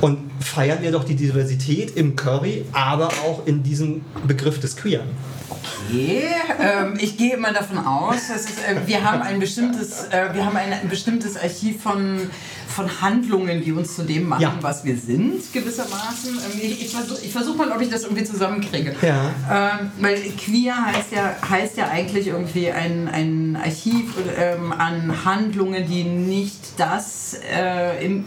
[0.00, 5.08] Und feiern wir doch die Diversität im Curry, aber auch in diesem Begriff des Queeren.
[5.50, 6.22] Okay,
[6.60, 10.46] ähm, ich gehe immer davon aus, dass es, äh, wir haben ein bestimmtes, äh, wir
[10.46, 12.30] haben ein, ein, bestimmtes Archiv von,
[12.68, 14.54] von Handlungen, die uns zu dem machen, ja.
[14.60, 16.38] was wir sind, gewissermaßen.
[16.38, 18.94] Ähm, ich, ich versuche versuch mal, ob ich das irgendwie zusammenkriege.
[19.02, 19.32] Ja.
[19.80, 25.86] Ähm, weil queer heißt ja, heißt ja eigentlich irgendwie ein, ein Archiv ähm, an Handlungen,
[25.86, 28.24] die nicht das äh, im,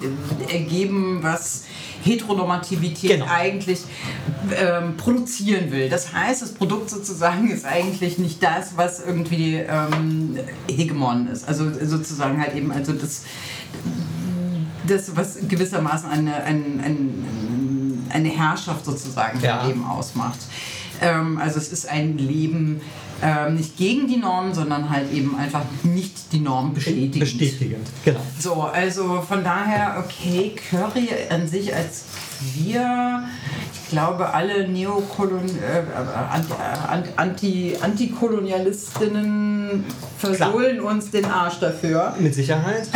[0.49, 1.63] ergeben, was
[2.03, 3.25] Heteronormativität genau.
[3.29, 3.81] eigentlich
[4.55, 5.89] ähm, produzieren will.
[5.89, 10.37] Das heißt, das Produkt sozusagen ist eigentlich nicht das, was irgendwie ähm,
[10.67, 11.47] Hegemon ist.
[11.47, 13.23] Also sozusagen halt eben, also das,
[14.87, 19.65] das was gewissermaßen eine, ein, ein, eine Herrschaft sozusagen ja.
[19.65, 20.39] Leben ausmacht.
[21.01, 22.81] Ähm, also es ist ein Leben
[23.23, 27.19] ähm, nicht gegen die Norm, sondern halt eben einfach nicht die Norm bestätigend.
[27.19, 28.19] Bestätigend, genau.
[28.37, 32.05] So, also von daher, okay, Curry an sich als
[32.55, 33.23] wir,
[33.73, 35.83] ich glaube, alle Neokolon äh,
[37.15, 39.85] Anti Antikolonialistinnen
[40.17, 40.91] versohlen Klar.
[40.91, 42.15] uns den Arsch dafür.
[42.19, 42.87] Mit Sicherheit.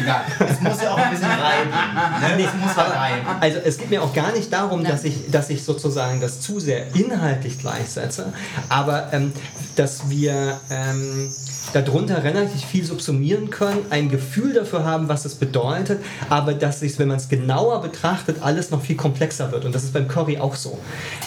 [0.00, 0.22] Egal.
[0.38, 1.70] Es muss ja auch ein bisschen reiben.
[1.70, 2.44] Ne?
[2.44, 3.26] Es muss halt reiben.
[3.40, 6.60] Also es geht mir auch gar nicht darum, dass ich, dass ich sozusagen das zu
[6.60, 8.32] sehr inhaltlich gleichsetze,
[8.68, 9.32] aber ähm,
[9.74, 11.32] dass wir ähm,
[11.72, 16.00] darunter relativ viel subsumieren können, ein Gefühl dafür haben, was es bedeutet,
[16.30, 19.64] aber dass sich, wenn man es genauer betrachtet, alles noch viel komplexer wird.
[19.64, 20.78] Und das ist beim Curry auch so.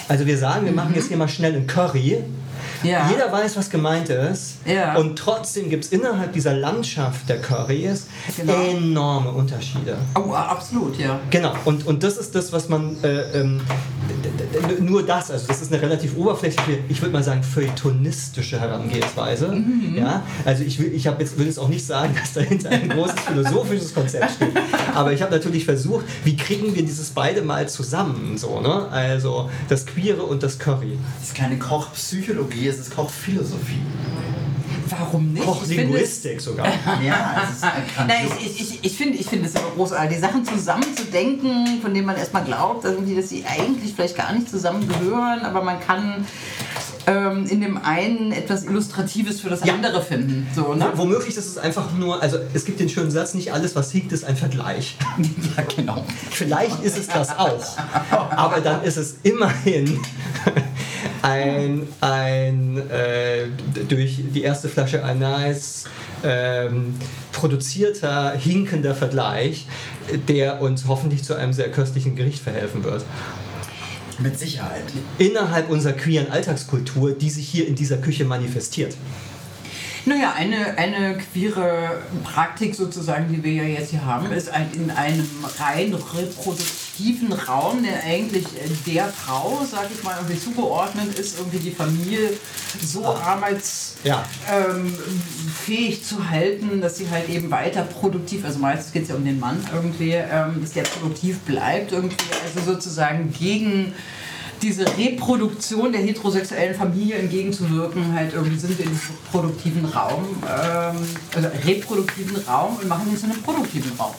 [0.08, 0.96] Also wir sagen, wir machen mhm.
[0.96, 2.24] jetzt hier mal schnell einen Curry
[2.82, 3.08] ja.
[3.10, 4.58] Jeder weiß, was gemeint ist.
[4.64, 4.96] Ja.
[4.96, 8.54] Und trotzdem gibt es innerhalb dieser Landschaft der Currys genau.
[8.70, 9.98] enorme Unterschiede.
[10.14, 11.20] Oh, absolut, ja.
[11.30, 11.52] Genau.
[11.64, 13.60] Und, und das ist das, was man äh, ähm,
[14.80, 19.48] nur das, also das ist eine relativ oberflächliche, ich würde mal sagen, feuilletonistische Herangehensweise.
[19.48, 19.96] Mhm.
[19.96, 20.22] Ja?
[20.44, 23.94] Also ich, will, ich jetzt, will jetzt auch nicht sagen, dass dahinter ein großes philosophisches
[23.94, 24.52] Konzept steht.
[24.94, 28.36] Aber ich habe natürlich versucht, wie kriegen wir dieses beide mal zusammen?
[28.36, 28.88] So, ne?
[28.90, 30.98] Also das Queere und das Curry.
[31.18, 33.80] Das ist keine Kochpsychologie, es ist Kochphilosophie.
[34.90, 35.44] Warum nicht?
[35.44, 36.66] Kochlinguistik sogar.
[37.04, 37.64] ja, es ist
[38.06, 42.06] Nein, ich, ich, ich finde ich find es immer großartig, die Sachen zusammenzudenken, von denen
[42.06, 46.26] man erstmal glaubt, dass sie eigentlich vielleicht gar nicht zusammengehören, aber man kann
[47.10, 49.74] ähm, in dem einen etwas Illustratives für das ja.
[49.74, 50.46] andere finden.
[50.54, 50.92] So, ne?
[50.94, 54.12] Womöglich ist es einfach nur, also es gibt den schönen Satz, nicht alles, was hinkt,
[54.12, 54.96] ist ein Vergleich.
[55.56, 56.04] ja, genau.
[56.30, 57.78] Vielleicht ist es das auch,
[58.30, 59.98] aber dann ist es immerhin
[61.22, 63.46] ein, ein äh,
[63.88, 65.84] durch die erste Flasche Anais
[66.22, 66.94] ähm,
[67.32, 69.66] produzierter, hinkender Vergleich,
[70.28, 73.04] der uns hoffentlich zu einem sehr köstlichen Gericht verhelfen wird.
[74.22, 74.84] Mit Sicherheit.
[75.18, 78.94] Innerhalb unserer queeren Alltagskultur, die sich hier in dieser Küche manifestiert.
[80.06, 84.90] Naja, eine, eine queere Praktik sozusagen, die wir ja jetzt hier haben, ist ein, in
[84.90, 85.28] einem
[85.58, 85.94] rein
[87.00, 88.44] reproduktiven Raum, der eigentlich
[88.86, 92.30] der Frau, sag ich mal, irgendwie zugeordnet ist, irgendwie die Familie
[92.82, 94.24] so arbeitsfähig Ja.
[94.50, 94.94] ähm,
[96.04, 99.40] zu halten, dass sie halt eben weiter produktiv, also meistens geht es ja um den
[99.40, 103.92] Mann irgendwie, ähm, dass der produktiv bleibt irgendwie, also sozusagen gegen
[104.62, 110.96] diese Reproduktion der heterosexuellen Familie entgegenzuwirken, halt irgendwie sind wir in diesem produktiven Raum, ähm,
[111.34, 114.14] also reproduktiven Raum und machen ihn zu einem produktiven Raum.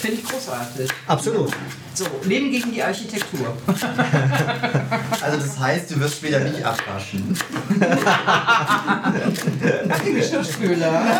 [0.00, 0.90] Finde ich großartig.
[1.06, 1.50] Absolut.
[1.94, 3.56] So, Leben gegen die Architektur.
[5.22, 7.36] Also das heißt, du wirst später nicht abwaschen.
[10.14, 11.04] Geschirrspüler.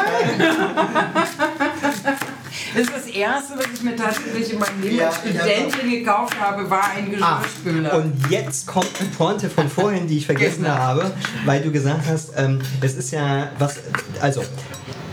[2.75, 6.69] Das ist das erste, was ich mir tatsächlich in meinem Leben als Studentin gekauft habe,
[6.71, 7.95] war ein Ah, Geschirrspüler.
[7.95, 10.75] und jetzt kommt eine Pointe von vorhin, die ich vergessen Genau.
[10.77, 11.11] habe,
[11.45, 13.77] weil du gesagt hast, ähm, es ist ja was,
[14.21, 14.43] also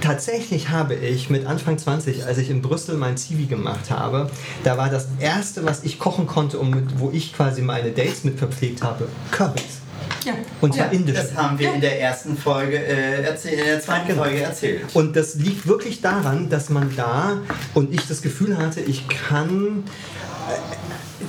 [0.03, 4.29] tatsächlich habe ich mit Anfang 20, als ich in Brüssel mein Zivi gemacht habe,
[4.63, 8.25] da war das erste, was ich kochen konnte und mit, wo ich quasi meine Dates
[8.25, 9.79] mit verpflegt habe, Currys.
[10.25, 10.33] ja.
[10.59, 10.91] Und zwar ja.
[10.91, 11.21] indische.
[11.21, 14.23] Das haben wir in der ersten Folge äh, erzählt, in der zweiten Genau.
[14.23, 14.81] Folge erzählt.
[14.93, 17.37] Und das liegt wirklich daran, dass man da
[17.73, 19.85] und ich das Gefühl hatte, ich kann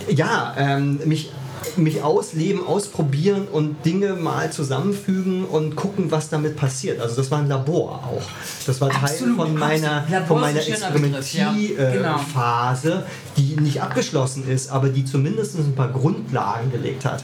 [0.09, 1.31] äh, ja ähm, mich
[1.77, 7.01] mich ausleben, ausprobieren und Dinge mal zusammenfügen und gucken, was damit passiert.
[7.01, 8.23] Also das war ein Labor auch.
[8.67, 10.05] Das war Teil Absolut, von meiner.
[10.09, 10.91] Labor von meiner Begriff, ja.
[10.91, 11.19] Genau.
[11.19, 13.05] Experimentierphase,
[13.37, 17.23] die nicht abgeschlossen ist, aber die zumindest ein paar Grundlagen gelegt hat.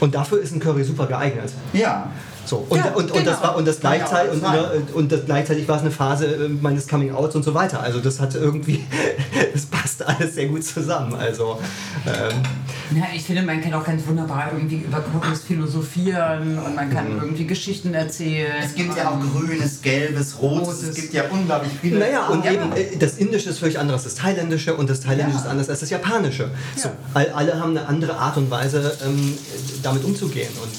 [0.00, 1.50] Und dafür ist ein Curry super geeignet.
[1.72, 2.10] Ja.
[2.48, 3.42] So, und, Ja, und, und, das genau.
[3.48, 4.80] war, und, das ja gleichzeitig, und, alles sein.
[4.80, 7.80] und, und das gleichzeitig war es eine Phase äh, meines Coming Outs und so weiter.
[7.82, 8.84] Also das hat irgendwie,
[9.52, 11.14] das passt alles sehr gut zusammen.
[11.14, 11.58] Also
[12.06, 16.88] ähm, Ja, ich finde, man kann auch ganz wunderbar irgendwie über Currys philosophieren und man
[16.90, 18.52] kann irgendwie Geschichten erzählen.
[18.64, 20.68] Es gibt ja auch grünes, gelbes, rotes.
[20.68, 20.82] Rotes.
[20.88, 21.98] Es gibt ja unglaublich viele.
[21.98, 22.52] naja, und Ja.
[22.52, 25.44] eben äh, das Indische ist völlig anders als das Thailändische und das Thailändische Ja.
[25.44, 26.50] ist anders als das Japanische.
[26.76, 29.36] So, all, alle haben eine andere Art und Weise, ähm,
[29.82, 30.48] damit umzugehen.
[30.62, 30.70] Und,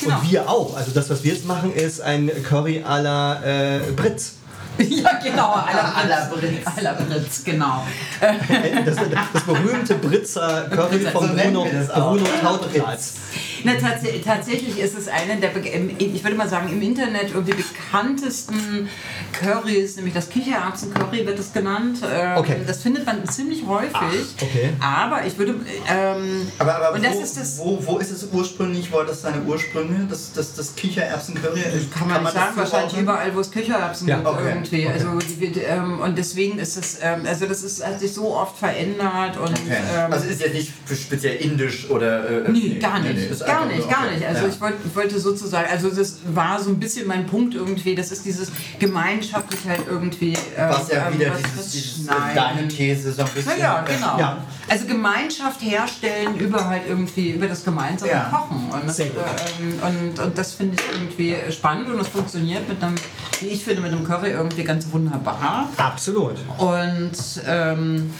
[0.00, 0.18] Genau.
[0.18, 0.76] und wir auch.
[0.76, 4.34] Also das, was wir jetzt machen, ist ein Curry à la äh, Britz.
[4.78, 6.66] ja, genau, à la À la Britz.
[6.66, 7.84] À la Britz, genau.
[8.20, 8.96] Das,
[9.32, 11.66] das berühmte Britzer Curry von Bruno.
[11.94, 13.14] Bruno Tautplatz.
[13.64, 15.50] Na, tats tatsächlich ist es eine der,
[15.98, 18.88] ich würde mal sagen, im Internet irgendwie bekanntesten
[19.32, 21.98] Currys, nämlich das Kichererbsen-Curry wird es genannt.
[22.10, 22.56] Ähm, Okay.
[22.66, 23.92] Das findet man ziemlich häufig.
[24.40, 24.70] okay.
[24.80, 25.54] Aber ich würde,
[25.90, 28.90] ähm, Aber, aber und wo, das ist das, wo, wo ist es ursprünglich?
[28.92, 30.06] Wo hat das seine Ursprünge?
[30.08, 31.62] Das, das, das Kichererbsen-Curry?
[31.96, 33.02] kann man nicht sagen, wahrscheinlich zuordnen?
[33.02, 34.86] überall, wo es Kichererbsen Ja, gibt okay, irgendwie.
[34.86, 34.92] okay.
[34.94, 38.56] Also, die, ähm, und deswegen ist es, ähm, also das ist, hat sich so oft
[38.58, 42.46] verändert und ähm, also ist ja nicht speziell indisch oder.
[42.46, 43.14] Äh, Nee, gar nicht.
[43.16, 44.24] nee, ist gar nicht, gar nicht.
[44.26, 44.48] Also Ja.
[44.48, 48.24] ich wollte, wollte sozusagen, also das war so ein bisschen mein Punkt irgendwie, das ist
[48.24, 50.32] dieses gemeinschaftlich halt irgendwie.
[50.56, 53.52] ähm, Was ja wieder was dieses, dieses äh, deine These so ein bisschen.
[53.58, 54.18] Ja, ja, genau.
[54.18, 54.38] Ja.
[54.68, 58.24] Also Gemeinschaft herstellen über halt irgendwie, über das gemeinsame Ja.
[58.30, 58.68] Kochen.
[58.70, 59.22] Und das, Sehr gut.
[59.60, 59.78] ähm,
[60.12, 62.94] und, und das finde ich irgendwie spannend und es funktioniert mit einem,
[63.40, 65.68] wie ich finde, mit einem Curry irgendwie ganz wunderbar.
[65.76, 66.36] Absolut.
[66.58, 67.12] Und
[67.46, 68.10] ähm,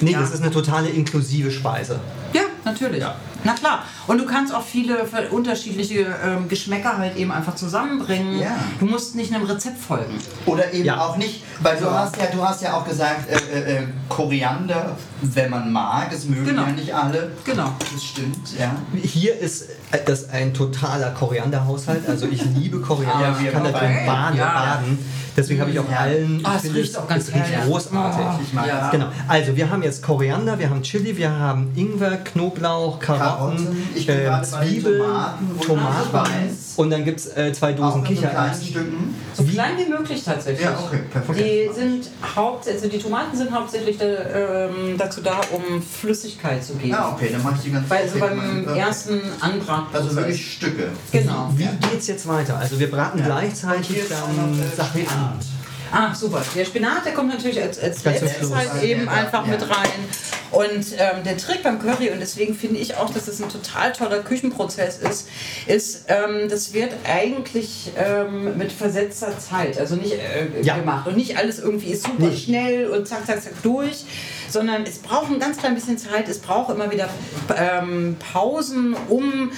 [0.00, 0.20] Nee, Ja.
[0.20, 1.98] das ist eine totale inklusive Speise.
[2.32, 3.00] Ja, natürlich.
[3.00, 3.16] Ja.
[3.44, 3.84] Na klar.
[4.06, 8.38] Und du kannst auch viele unterschiedliche ähm, Geschmäcker halt eben einfach zusammenbringen.
[8.38, 8.56] Ja.
[8.80, 10.18] Du musst nicht einem Rezept folgen.
[10.46, 11.00] Oder eben Ja.
[11.04, 14.96] auch nicht, weil du hast ja, du hast ja auch gesagt, äh, äh, äh, Koriander,
[15.20, 16.62] wenn man mag, es mögen Genau.
[16.62, 17.30] ja nicht alle.
[17.44, 17.70] Genau.
[17.92, 18.74] Das stimmt, ja.
[19.00, 22.08] Hier ist äh, das ein totaler Korianderhaushalt.
[22.08, 23.28] Also ich liebe Koriander.
[23.28, 24.52] Ja, ich kann da drin baden, Ja.
[24.52, 24.98] baden.
[25.36, 27.32] Deswegen habe ich auch allen, Ah, ich es finde riecht auch ganz es
[27.64, 28.46] großartig.
[28.48, 28.80] Ich mag Ja.
[28.80, 28.90] das.
[28.90, 29.06] Genau.
[29.28, 34.44] Also wir haben jetzt Koriander, wir haben Chili, wir haben Ingwer, Knoblauch, Karotten, Karotten, den
[34.44, 39.14] Zwiebeln, Tomaten, Tomaten, und dann gibt es äh, zwei Dosen so Kichererbsen.
[39.34, 40.64] So Wie- klein wie möglich tatsächlich.
[40.64, 41.38] Ja, okay, perfekt.
[41.40, 46.74] Die sind haupt, also die Tomaten sind hauptsächlich da, ähm, dazu da, um Flüssigkeit zu
[46.74, 46.90] geben.
[46.90, 48.28] Ja, okay, dann mache ich die ganz Weil also okay,
[48.64, 49.94] beim ersten Anbraten.
[49.94, 50.88] Also wirklich Stücke.
[51.10, 51.52] Genau.
[51.56, 52.56] Wie geht's jetzt weiter?
[52.56, 55.57] Also wir braten Und gleichzeitig dann äh, Sachen an.
[55.92, 56.42] Ah, super.
[56.54, 59.52] Der Spinat, der kommt natürlich als, als letztes halt eben Ja, einfach ja.
[59.52, 60.04] mit rein.
[60.50, 63.92] Und ähm, der Trick beim Curry, und deswegen finde ich auch, dass es ein total
[63.92, 65.28] toller Küchenprozess ist,
[65.66, 70.76] ist, ähm, das wird eigentlich ähm, mit versetzter Zeit, also nicht äh, Ja.
[70.78, 71.06] gemacht.
[71.06, 72.36] Und nicht alles irgendwie ist super Nee.
[72.36, 74.04] schnell und zack, zack, zack durch,
[74.48, 77.08] sondern es braucht ein ganz klein bisschen Zeit, es braucht immer wieder
[77.56, 79.50] ähm, Pausen, um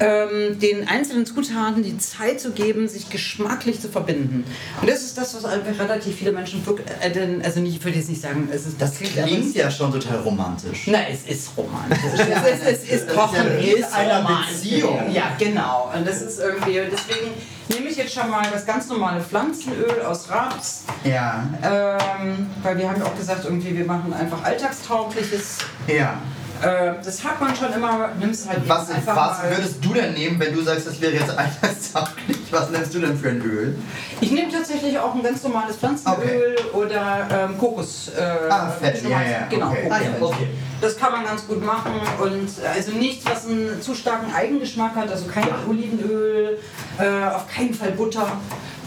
[0.00, 4.44] ähm, den einzelnen Zutaten die Zeit zu geben, sich geschmacklich zu verbinden.
[4.80, 6.62] Und das ist das, was einfach relativ viele Menschen,
[7.00, 9.70] äh, also nicht, ich würde jetzt nicht sagen, es ist, das klingt aber- Klingt ja
[9.70, 10.84] schon total romantisch.
[10.86, 11.98] na, es ist romantisch.
[12.12, 14.26] es, ist, es ist Das ist Kochen, ja ist einer.
[14.50, 15.10] Beziehung.
[15.12, 15.90] Ja, genau.
[15.96, 17.30] Und das ist irgendwie, deswegen
[17.68, 20.84] nehme ich jetzt schon mal das ganz normale Pflanzenöl aus Raps.
[21.04, 21.44] Ja.
[21.62, 25.58] Ähm, weil wir haben ja auch gesagt, irgendwie, wir machen einfach alltagstaugliches.
[25.86, 26.18] Ja.
[26.62, 30.54] Äh, das hat man schon immer, nimmst halt Was, was würdest du denn nehmen, wenn
[30.54, 32.36] du sagst, das wäre jetzt alltagstauglich?
[32.50, 33.76] Was nimmst du denn für ein Öl?
[34.20, 38.08] Ich nehme tatsächlich auch ein ganz normales Pflanzenöl oder ähm, Kokos.
[38.16, 39.82] Äh, Ah, Fett, ja, ja, Genau, okay.
[39.82, 39.92] Kokosfett.
[39.92, 40.48] Ah, ja, okay.
[40.80, 45.10] Das kann man ganz gut machen und also nichts, was einen zu starken Eigengeschmack hat,
[45.10, 46.58] also kein Olivenöl,
[46.98, 48.26] äh, auf keinen Fall Butter.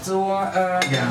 [0.03, 1.07] So, äh, Ja.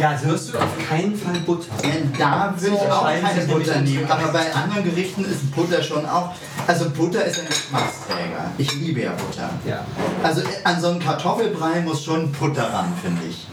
[0.00, 1.66] Ja, also hörst du auf keinen Fall Butter.
[1.82, 6.06] Ja, da würde ich auch keine Butter nehmen, aber bei anderen Gerichten ist Butter schon
[6.06, 6.32] auch.
[6.66, 8.50] Also Butter ist ein Geschmacksträger.
[8.58, 9.50] Ich liebe ja Butter.
[9.66, 9.84] Ja.
[10.22, 13.46] Also an so einen Kartoffelbrei muss schon Butter ran, finde ich.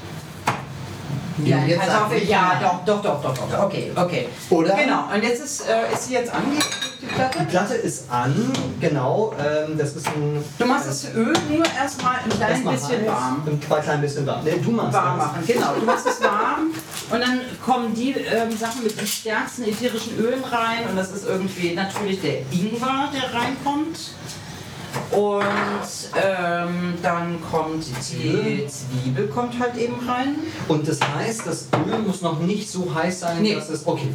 [1.43, 3.63] Ja, Jetzt Kartoffel, ja, doch, doch, doch, doch, doch.
[3.65, 4.27] Okay, okay.
[4.49, 4.73] Oder?
[4.75, 6.59] Genau, und jetzt ist, äh, ist sie jetzt an, die,
[7.01, 7.39] die Platte?
[7.41, 9.33] Die Platte ist an, genau.
[9.37, 10.43] Ähm, das ist ein.
[10.57, 13.43] Du machst das Öl nur erstmal ein klein Erstmal bisschen warm.
[13.45, 14.43] Ein klein bisschen warm.
[14.45, 15.27] Nee, du machst Warm das.
[15.27, 15.73] machen, genau.
[15.77, 16.71] Du machst es warm
[17.09, 21.25] und dann kommen die ähm, Sachen mit den stärksten ätherischen Ölen rein und das ist
[21.27, 24.11] irgendwie natürlich der Ingwer, der reinkommt.
[25.11, 25.43] Und
[26.15, 29.27] ähm, dann kommt die Zwiebel.
[29.27, 30.35] Kommt halt eben rein.
[30.67, 33.55] Und das heißt, das Öl muss noch nicht so heiß sein, Nee.
[33.55, 33.85] dass es.
[33.85, 34.09] Okay.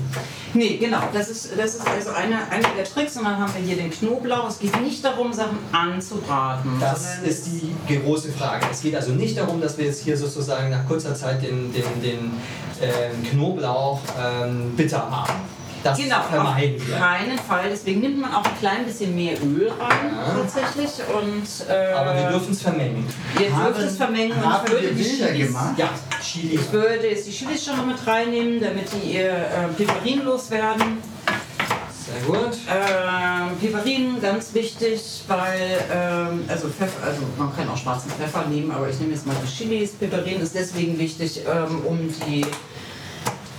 [0.55, 1.01] Nee, genau.
[1.13, 3.17] Das ist, das ist also einer eine der Tricks.
[3.17, 4.49] Und dann haben wir hier den Knoblauch.
[4.49, 6.73] Es geht nicht darum, Sachen anzubraten.
[6.81, 7.47] Das ist
[7.89, 8.67] die große Frage.
[8.71, 12.03] Es geht also nicht darum, dass wir jetzt hier sozusagen nach kurzer Zeit den, den,
[12.03, 12.33] den
[12.81, 15.35] ähm, Knoblauch ähm, bitter machen.
[15.83, 16.97] Das Genau, vermeiden auf wir.
[16.97, 17.65] keinen Fall.
[17.71, 20.35] Deswegen nimmt man auch ein klein bisschen mehr Öl rein, Ja.
[20.43, 20.91] tatsächlich.
[21.09, 23.07] Und, äh, Aber wir dürfen es vermengen.
[23.53, 25.79] Haben- dürft es vermengen und haben ich würde wir Bilder Chilis, gemacht?
[25.79, 25.89] Ja,
[26.23, 26.55] Chili.
[26.57, 30.99] ich würde jetzt die Chilis schon noch mit reinnehmen, damit die ihr äh, Piperin loswerden.
[32.05, 32.59] Sehr gut.
[32.69, 38.71] Ähm, Piperin, ganz wichtig, weil, ähm, also Pfeffer, also man kann auch schwarzen Pfeffer nehmen,
[38.71, 39.93] aber ich nehme jetzt mal die Chilis.
[39.93, 42.45] Piperin ist deswegen wichtig, ähm, um die,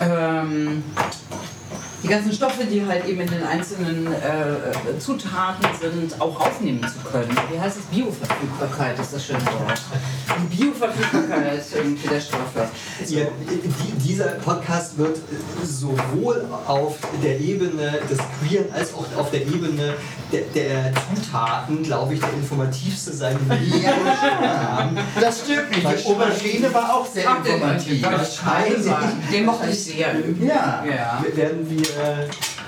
[0.01, 1.10] ähm, die
[2.11, 7.33] ganzen Stoffe, die halt eben in den einzelnen äh, Zutaten sind, auch aufnehmen zu können.
[7.49, 7.83] Wie heißt es?
[7.85, 9.81] Bioverfügbarkeit ist das schöne Wort.
[10.37, 12.69] Die Bioverfügbarkeit irgendwie der Stoffe.
[13.07, 19.31] Ihr, die, dieser Podcast wird äh, sowohl auf der Ebene des Queeren als auch auf
[19.31, 19.95] der Ebene
[20.33, 23.87] der, der Zutaten, glaube ich, der informativste sein, den wir
[24.69, 24.97] haben.
[25.19, 26.05] Das stimmt nicht.
[26.05, 28.03] Die Aubergine war auch sehr informativ.
[28.03, 28.91] Wahrscheinlich.
[29.31, 30.13] Den mochte ich sehr.
[30.41, 30.83] Ja.
[30.85, 31.23] Ja.
[31.35, 32.00] werden wir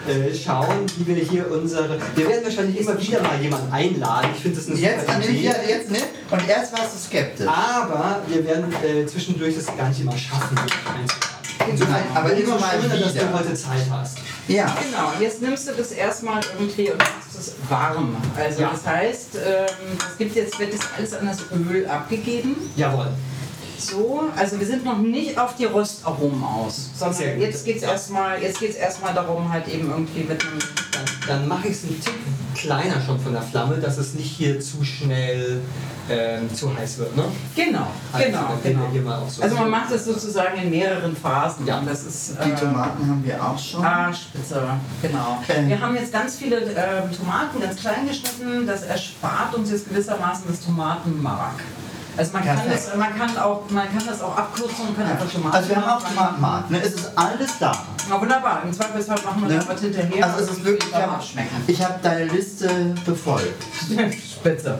[0.08, 1.98] äh, schauen, wie wir hier unsere.
[2.15, 4.30] Wir werden wahrscheinlich immer wieder mal jemanden einladen.
[4.36, 5.41] Ich finde das eine Jetzt, super Idee.
[5.41, 6.06] ja, jetzt nicht.
[6.30, 7.48] Und erst warst du skeptisch.
[7.48, 10.58] Aber wir werden äh, zwischendurch das gar nicht immer schaffen,
[11.60, 14.17] Nein, aber umso immer mal schöner, dass du heute Zeit hast.
[14.50, 14.65] Ja.
[14.84, 18.17] Genau, und jetzt nimmst du das erstmal irgendwie und machst es warm.
[18.38, 18.72] Also Ja.
[18.72, 21.38] das heißt, ähm, es gibt jetzt, wird jetzt alles an das
[21.72, 22.56] Öl abgegeben.
[22.76, 23.08] Jawohl.
[23.88, 28.41] So, also wir sind noch nicht auf die Röstaromen aus, sondern jetzt geht es erstmal
[28.41, 30.60] jetzt geht's erstmal darum, halt eben irgendwie mit einem
[30.91, 32.13] Dann, dann mache ich es einen Tick
[32.56, 35.62] kleiner schon von der Flamme, dass es nicht hier zu schnell
[36.10, 37.15] ähm, zu heiß wird.
[37.15, 37.24] Ne?
[37.56, 38.82] Genau, Also, genau, genau.
[38.91, 39.41] hier mal auch so.
[39.41, 41.65] Also man macht das sozusagen in mehreren Phasen.
[41.65, 41.82] Ja.
[41.86, 43.84] Das ist, Die äh, Tomaten haben wir auch schon.
[43.84, 44.62] Ah, spitze,
[45.02, 45.41] genau.
[45.50, 45.69] Ähm.
[45.69, 48.67] Wir haben jetzt ganz viele ähm, Tomaten, ganz klein geschnitten.
[48.67, 51.56] Das erspart uns jetzt gewissermaßen das Tomatenmark.
[52.15, 52.88] Also man kann, Perfekt.
[52.89, 55.76] das, man, kann auch, man kann das auch abkürzen und kann einfach Tomaten Also wir
[55.78, 56.69] haben auch Tomatenmark.
[56.69, 56.82] Ne?
[56.84, 57.71] Es ist alles da.
[58.10, 58.62] Ja, wunderbar.
[58.63, 59.63] Im Zweifelsfall machen wir Ne?
[59.67, 60.26] was hinterher.
[60.26, 60.91] Also es ist wirklich,
[61.67, 62.69] ich habe hab deine Liste
[63.06, 63.63] befolgt.
[64.13, 64.78] Spitze.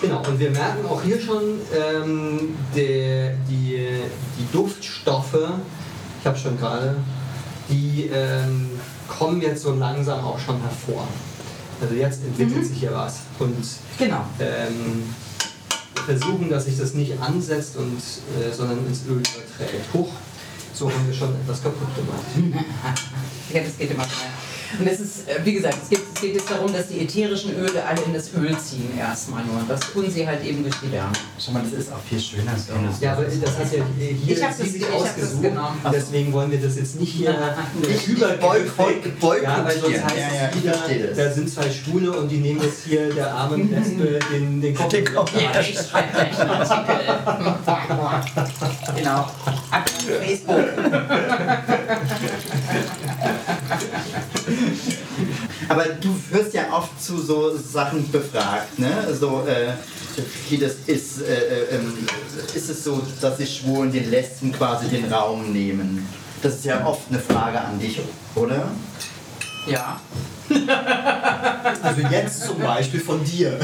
[0.00, 3.88] Genau, und wir merken auch hier schon ähm, der, die,
[4.38, 5.38] die Duftstoffe,
[6.20, 6.96] ich habe schon gerade,
[7.68, 8.70] die ähm,
[9.08, 11.06] kommen jetzt so langsam auch schon hervor.
[11.80, 13.18] Also jetzt entwickelt sich hier was.
[13.38, 13.56] Und
[13.98, 14.24] Genau.
[14.40, 15.02] ähm,
[16.06, 17.98] versuchen, dass sich das nicht ansetzt, und,
[18.40, 19.92] äh, sondern ins Öl überträgt.
[19.94, 20.10] Huch,
[20.74, 22.64] so haben wir schon etwas kaputt gemacht.
[23.52, 24.28] Ja, das geht immer schnell.
[24.78, 27.54] Und es ist, äh, wie gesagt, es geht, es geht jetzt darum, dass die ätherischen
[27.56, 29.60] Öle alle in das Öl ziehen erstmal nur.
[29.60, 31.12] Und das tun sie halt eben durch die Wärme.
[31.38, 32.52] Schau mal, das ist auch viel schöner.
[32.52, 35.42] als das- Ja, aber das hat ja hier Ich das- sie sich das ausgesucht.
[35.42, 35.80] genommen.
[35.92, 37.34] Deswegen wollen wir das jetzt nicht hier
[38.40, 38.60] boy-
[39.20, 41.16] boy- Ja, weil sonst heißt Ja, es ja, wieder, das.
[41.16, 44.92] da sind zwei Schwule und die nehmen jetzt hier der armen Lesbe den, den Kopf.
[44.94, 46.96] Ja, ich schreibe gleich einen Artikel.
[48.96, 49.26] genau.
[49.70, 49.88] Ab
[50.20, 50.58] Facebook.
[55.68, 59.14] Aber du wirst ja oft zu so Sachen befragt, ne?
[59.18, 59.72] So, äh,
[60.48, 61.92] wie das ist, äh, äh, ähm,
[62.54, 66.06] ist es so, dass die Schwulen den Lesben quasi den Raum nehmen?
[66.42, 68.00] Das ist ja oft eine Frage an dich,
[68.34, 68.70] oder?
[69.66, 70.00] Ja.
[71.82, 73.58] Also jetzt zum Beispiel von dir.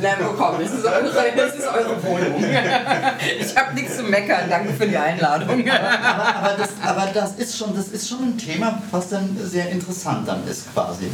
[0.00, 2.44] Na, komm, das ist eure, das ist eure Wohnung.
[3.40, 5.68] Ich habe nichts zu meckern, danke für die Einladung.
[5.68, 9.70] Aber, aber, das, aber das, ist schon, das ist schon ein Thema, was dann sehr
[9.70, 11.08] interessant dann ist quasi.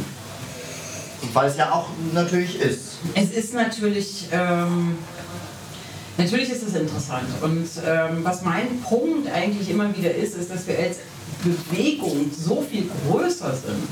[1.33, 2.97] Weil es ja auch natürlich ist.
[3.15, 4.97] Es ist natürlich, ähm,
[6.17, 7.27] natürlich ist es interessant.
[7.41, 10.97] Und ähm, was mein Punkt eigentlich immer wieder ist, ist, dass wir als
[11.43, 13.89] Bewegung so viel größer sind.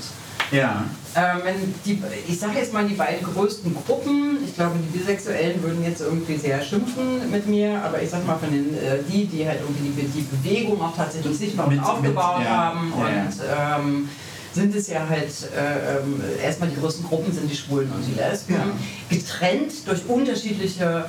[0.52, 0.86] Ja.
[1.16, 5.84] Ähm, die, ich sage jetzt mal die beiden größten Gruppen, ich glaube die Bisexuellen würden
[5.84, 9.48] jetzt irgendwie sehr schimpfen mit mir, aber ich sag mal von den, äh, die, die
[9.48, 13.76] halt irgendwie die, die Bewegung auch tatsächlich sichtbar und Mit- aufgebaut mit- ja, haben ja,
[13.80, 14.10] und ähm,
[14.54, 18.14] sind es ja halt äh, ähm, erstmal die größten Gruppen sind die Schwulen und die
[18.20, 18.66] Lesben, Ja.
[19.10, 21.06] getrennt durch unterschiedliche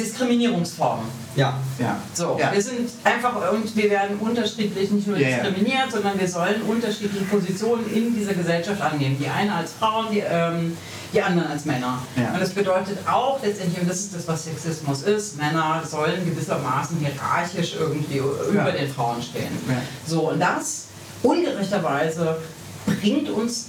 [0.00, 1.06] Diskriminierungsformen.
[1.36, 1.54] Ja.
[1.78, 1.98] Ja.
[2.14, 2.52] So, Ja.
[2.52, 5.36] wir sind einfach und wir werden unterschiedlich nicht nur Ja, ja.
[5.42, 9.16] diskriminiert, sondern wir sollen unterschiedliche Positionen in dieser Gesellschaft annehmen.
[9.20, 10.76] Die eine als Frauen, die, ähm,
[11.12, 11.98] die anderen als Männer.
[12.16, 12.32] Ja.
[12.32, 16.98] Und das bedeutet auch letztendlich, und das ist das, was Sexismus ist, Männer sollen gewissermaßen
[16.98, 19.56] hierarchisch irgendwie über den Frauen stehen.
[19.68, 19.76] Ja.
[20.06, 20.86] So, und das
[21.22, 22.38] ungerechterweise
[22.86, 23.66] bringt uns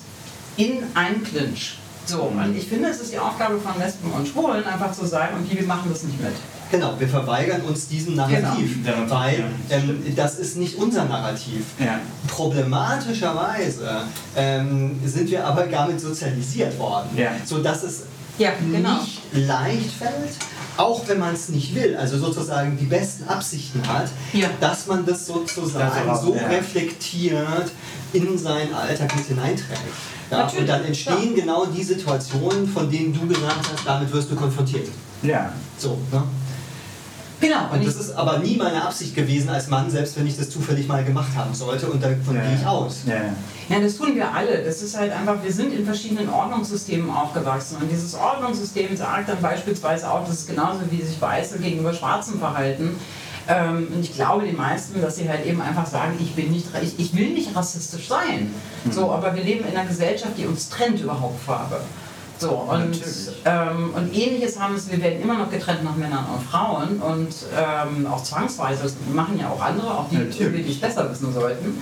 [0.57, 1.77] in einen Clinch.
[2.11, 5.37] So, und ich finde, es ist die Aufgabe von Lesben und Schwulen, einfach zu sagen,
[5.45, 6.33] okay, wir machen das nicht mit.
[6.69, 9.09] Genau, wir verweigern uns diesem Narrativ, Genau.
[9.09, 11.63] weil ähm, das ist nicht unser Narrativ.
[11.79, 11.99] Ja.
[12.27, 14.03] Problematischerweise
[14.35, 17.31] ähm, sind wir aber damit sozialisiert worden, Ja.
[17.45, 18.03] sodass es
[18.37, 19.01] Ja, genau.
[19.01, 20.35] nicht leicht fällt,
[20.77, 24.47] auch wenn man es nicht will, also sozusagen die besten Absichten hat, Ja.
[24.59, 26.47] dass man das sozusagen Das so ja.
[26.47, 27.71] reflektiert
[28.13, 29.79] in seinen Alltag mit hineinträgt.
[30.31, 34.31] Ja, Natürlich, und dann entstehen genau die Situationen, von denen du gesagt hast, damit wirst
[34.31, 34.87] du konfrontiert.
[35.21, 35.51] Ja.
[35.77, 36.23] So, ne?
[37.41, 37.69] Genau.
[37.73, 40.49] Und ich- das ist aber nie meine Absicht gewesen als Mann, selbst wenn ich das
[40.49, 42.41] zufällig mal gemacht haben sollte und davon Ja.
[42.43, 43.01] gehe ich aus.
[43.05, 43.15] Ja.
[43.15, 43.21] ja.
[43.69, 44.63] Ja, das tun wir alle.
[44.63, 47.77] Das ist halt einfach, wir sind in verschiedenen Ordnungssystemen aufgewachsen.
[47.81, 52.37] Und dieses Ordnungssystem sagt dann beispielsweise auch, das ist genauso wie sich Weiße gegenüber Schwarzen
[52.37, 52.95] verhalten.
[53.47, 56.67] Ähm, und ich glaube die meisten, dass sie halt eben einfach sagen, ich, bin nicht,
[56.81, 58.53] ich, ich will nicht rassistisch sein.
[58.89, 61.81] So, aber wir leben in einer Gesellschaft, die uns trennt über Hautfarbe.
[62.37, 62.99] So, und,
[63.45, 67.35] ähm, und ähnliches haben es, wir werden immer noch getrennt nach Männern und Frauen und
[67.55, 70.65] ähm, auch zwangsweise, das machen ja auch andere, auch die, Natürlich.
[70.65, 71.79] die es besser wissen sollten.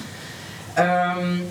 [0.76, 1.44] Ähm,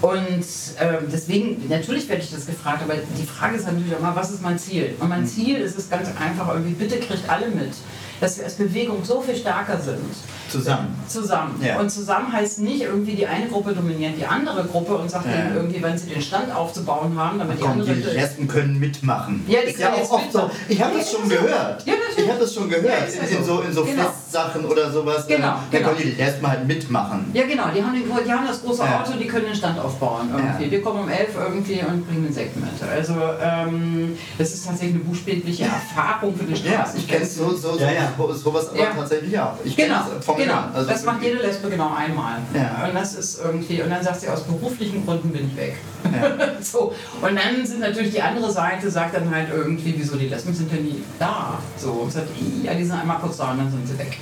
[0.00, 0.46] und
[0.80, 4.30] ähm, deswegen, natürlich werde ich das gefragt, aber die Frage ist natürlich auch mal, was
[4.30, 4.94] ist mein Ziel?
[4.98, 7.74] Und mein Ziel ist es ganz einfach, irgendwie, bitte kriegt alle mit,
[8.20, 10.14] dass wir als Bewegung so viel stärker sind.
[10.50, 10.88] Zusammen.
[11.06, 11.60] Zusammen.
[11.64, 11.78] Ja.
[11.78, 15.32] Und zusammen heißt nicht irgendwie, die eine Gruppe dominiert die andere Gruppe und sagt Ja.
[15.32, 17.94] denen irgendwie, wenn sie den Stand aufzubauen haben, damit die Komm, andere.
[17.94, 19.44] die Lesben können mitmachen.
[19.46, 20.50] Ja, die ist ja auch oft so.
[20.68, 21.86] Ich habe Ja, das schon ja gehört.
[21.86, 22.18] Ja, natürlich.
[22.24, 22.84] ich habe das schon gehört.
[22.84, 22.90] Ja,
[23.22, 23.60] ja in, so.
[23.60, 24.02] in so Genau.
[24.02, 25.26] Festsachen oder sowas.
[25.26, 25.90] Genau, äh, Da genau.
[25.90, 27.30] können die Lesben halt mitmachen.
[27.32, 29.00] Ja, genau, die haben, den, die haben das große Ja.
[29.00, 30.64] Auto, die können den Stand aufbauen irgendwie.
[30.64, 30.70] Ja.
[30.70, 32.64] Wir kommen um elf irgendwie und bringen den Sekt mit.
[32.90, 37.00] Also, ähm, das ist tatsächlich eine buchstäbliche Erfahrung für den Ja, Straßen.
[37.00, 38.12] ich kenne so, so, so, Ja, ja.
[38.16, 38.86] so, sowas aber Ja.
[38.96, 39.54] tatsächlich auch.
[39.64, 40.64] Ich Genau, vom genau.
[40.74, 42.38] Also das macht jede Lesbe genau einmal.
[42.54, 42.86] Ja.
[42.88, 45.76] Und das ist irgendwie, und dann sagt sie, aus beruflichen Gründen bin ich weg.
[46.04, 46.52] Ja.
[46.60, 46.94] so.
[47.20, 50.72] Und dann sind natürlich die andere Seite, sagt dann halt irgendwie, wieso die Lesben sind
[50.72, 51.58] ja nie da.
[51.76, 52.28] So, und sagt,
[52.62, 54.18] ja, die sind einmal kurz da und dann sind sie weg.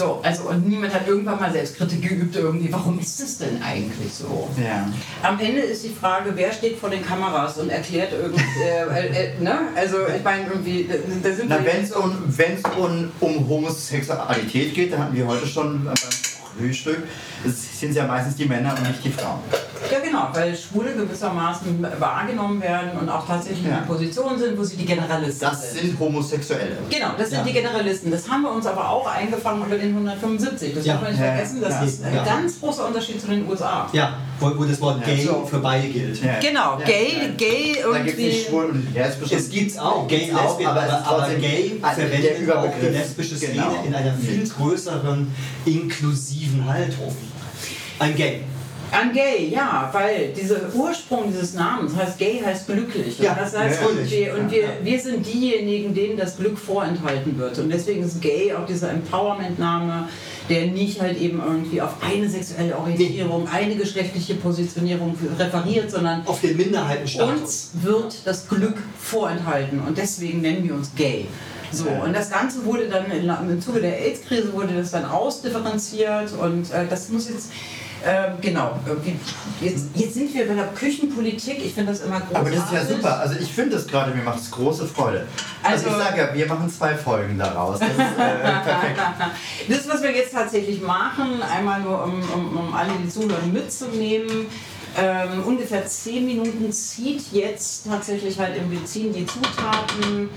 [0.00, 4.10] So, also und niemand hat irgendwann mal Selbstkritik geübt irgendwie, warum ist das denn eigentlich
[4.10, 4.48] so?
[4.56, 4.90] Ja.
[5.22, 9.34] Am Ende ist die Frage, wer steht vor den Kameras und erklärt irgendwie, äh, äh,
[9.36, 9.58] äh, ne?
[9.76, 13.46] Also ich meine irgendwie, da, da sind Na, wir wenn es um, wenn's um, um
[13.46, 15.96] Homosexualität geht, dann hatten wir heute schon beim
[16.58, 17.02] Frühstück,
[17.46, 19.40] es sind ja meistens die Männer und nicht die Frauen.
[19.90, 23.78] Ja, genau, weil Schwule gewissermaßen wahrgenommen werden und auch tatsächlich in Ja.
[23.78, 25.80] einer Position sind, wo sie die Generalisten Das sind.
[25.82, 26.76] sind Homosexuelle.
[26.90, 27.44] Genau, das sind Ja.
[27.44, 28.10] die Generalisten.
[28.10, 30.74] Das haben wir uns aber auch eingefangen über den 175.
[30.74, 30.92] Das Ja.
[30.94, 31.60] darf man nicht Ja, vergessen.
[31.62, 32.24] Das ja, ist ein ja.
[32.24, 33.88] ganz großer Unterschied zu den USA.
[33.92, 35.46] Ja, wo, wo das Wort Ja, gay so.
[35.46, 36.22] für beide gilt.
[36.22, 36.38] Ja.
[36.40, 37.28] Genau, Ja, gay, ja.
[37.36, 38.24] gay Da gibt es irgendwie.
[38.26, 39.32] nicht schwul und lesbisch.
[39.32, 42.86] Es gibt's auch, gay, Gibt's auch, lesbisch, aber, aber aber, gay der verwendet auch die
[42.86, 43.82] lesbische Szene Genau.
[43.86, 45.26] in einer viel größeren,
[45.64, 47.16] inklusiven Haltung.
[47.98, 48.44] Ein Gay.
[48.92, 53.18] An gay, ja, weil dieser Ursprung dieses Namens heißt gay heißt glücklich.
[53.18, 57.38] Ja, und das heißt, und, wir, und wir, wir sind diejenigen, denen das Glück vorenthalten
[57.38, 57.58] wird.
[57.58, 60.08] Und deswegen ist gay auch dieser Empowerment-Name,
[60.48, 66.40] der nicht halt eben irgendwie auf eine sexuelle Orientierung, eine geschlechtliche Positionierung referiert, sondern Auf
[66.40, 67.40] den Minderheitenstatus.
[67.40, 71.26] uns wird das Glück vorenthalten und deswegen nennen wir uns gay.
[71.72, 73.04] So, und das Ganze wurde dann
[73.48, 77.50] im Zuge der AIDS-Krise wurde das dann ausdifferenziert und äh, das muss jetzt
[78.06, 78.78] ähm, genau,
[79.60, 82.36] jetzt, jetzt sind wir bei der Küchenpolitik, ich finde das immer großartig.
[82.36, 83.20] Aber das ist ja super.
[83.20, 85.26] Also ich finde das gerade, mir macht es große Freude.
[85.62, 87.78] Also, Also- ich sage ja, wir machen zwei Folgen daraus.
[87.78, 88.02] Das ist äh,
[88.64, 89.00] perfekt.
[89.68, 94.46] Das, was wir jetzt tatsächlich machen, einmal nur um, um, um alle, die zuhören, mitzunehmen.
[94.98, 100.28] Ähm, ungefähr 10 Minuten zieht jetzt tatsächlich halt im ziehen die Zutaten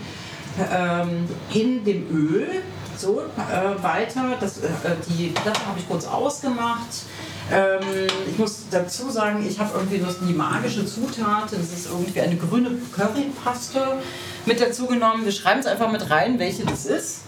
[0.71, 2.47] ähm, in dem Öl
[2.95, 4.37] so äh, weiter.
[4.39, 4.69] Das, äh,
[5.07, 6.87] die Platte habe ich kurz ausgemacht.
[7.51, 11.51] Ähm, ich muss dazu sagen, ich habe irgendwie noch die magische Zutat.
[11.51, 13.97] Das ist irgendwie eine grüne Currypaste
[14.45, 15.25] mit dazu genommen.
[15.25, 17.21] Wir schreiben es einfach mit rein, welche das ist.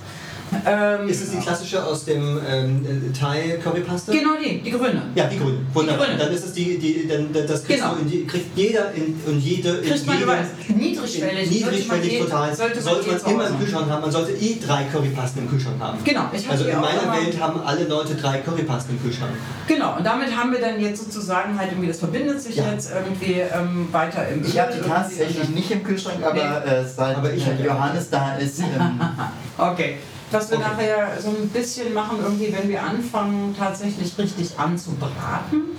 [0.65, 4.11] Ähm, ist es die klassische aus dem ähm, Thai Currypaste?
[4.11, 5.01] Genau die, die grüne.
[5.15, 5.59] Ja, die grüne.
[5.73, 6.05] Wunderbar.
[6.05, 6.23] Die grüne.
[6.23, 7.95] Dann ist es die, die dann, das kriegst genau.
[7.95, 11.49] du in kriegt jeder in, und jede in kriegt man jedem, niedrigschwellig.
[11.49, 12.55] niedrigschwellig total.
[12.55, 14.01] Sollte, sollte man, immer im Kühlschrank haben.
[14.01, 15.97] Man sollte eh drei Currypasten im Kühlschrank haben.
[16.03, 16.29] Genau.
[16.49, 19.31] also in meiner Welt haben alle Leute drei Currypasten im Kühlschrank.
[19.67, 19.97] Genau.
[19.97, 22.71] Und damit haben wir dann jetzt sozusagen halt irgendwie das verbindet sich ja.
[22.71, 24.45] jetzt irgendwie ähm, weiter im.
[24.45, 26.33] Ich habe die tatsächlich nicht im Kühlschrank, aber
[26.65, 26.71] nee.
[26.71, 28.59] äh, seit aber ich Johannes da ist.
[28.59, 29.01] Ähm,
[29.57, 29.97] okay
[30.31, 30.67] was wir okay.
[30.69, 35.77] nachher so ein bisschen machen, irgendwie, wenn wir anfangen, tatsächlich richtig anzubraten.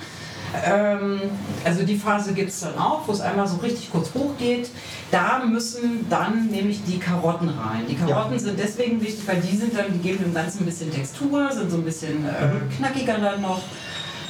[0.64, 1.20] Ähm,
[1.64, 4.70] also die Phase gibt es dann auch, wo es einmal so richtig kurz hochgeht.
[5.10, 7.84] Da müssen dann nämlich die Karotten rein.
[7.88, 8.38] Die Karotten ja.
[8.38, 11.70] sind deswegen wichtig, weil die sind dann, die geben dem Ganzen ein bisschen Textur, sind
[11.70, 12.70] so ein bisschen äh, mhm.
[12.76, 13.62] knackiger dann noch.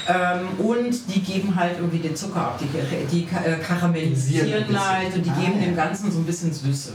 [0.09, 2.69] Ähm, und die geben halt irgendwie den Zucker ab, die,
[3.11, 6.93] die äh, karamellisieren halt und die ah, geben dem Ganzen so ein bisschen Süße.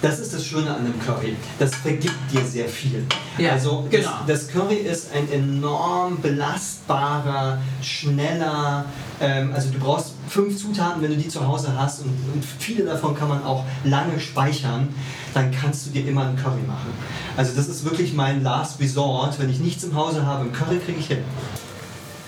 [0.00, 1.36] Das ist das Schöne an einem Curry.
[1.58, 3.04] Das vergibt dir sehr viel.
[3.36, 4.10] Ja, also genau.
[4.26, 8.84] das, das Curry ist ein enorm belastbarer, schneller,
[9.20, 12.84] ähm, also du brauchst fünf Zutaten, wenn du die zu Hause hast und, und, viele
[12.84, 14.88] davon kann man auch lange speichern,
[15.34, 16.92] dann kannst du dir immer einen Curry machen.
[17.36, 19.38] Also das ist wirklich mein Last Resort.
[19.40, 21.24] Wenn ich nichts im Hause habe, einen Curry kriege ich hin.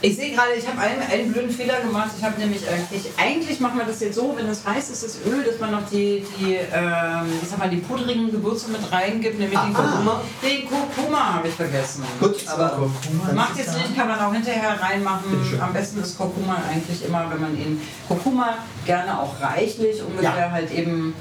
[0.02, 2.10] Ich sehe gerade, ich habe einen, einen blöden Fehler gemacht.
[2.16, 5.18] Ich habe nämlich eigentlich, eigentlich machen wir das jetzt so, wenn es heiß ist, das
[5.26, 9.38] Öl, dass man noch die, die, ähm, ich sag mal, die pudrigen Gewürze mit reingibt,
[9.38, 10.20] nämlich ah, den Kurkuma.
[10.42, 12.04] Den Kurkuma habe ich vergessen.
[12.18, 15.60] Gut, aber Kurkuma macht jetzt nicht, kann man auch hinterher reinmachen.
[15.60, 18.54] Am besten ist Kurkuma eigentlich immer, wenn man ihn, Kurkuma
[18.86, 20.50] gerne auch reichlich, ungefähr ja.
[20.50, 21.14] halt eben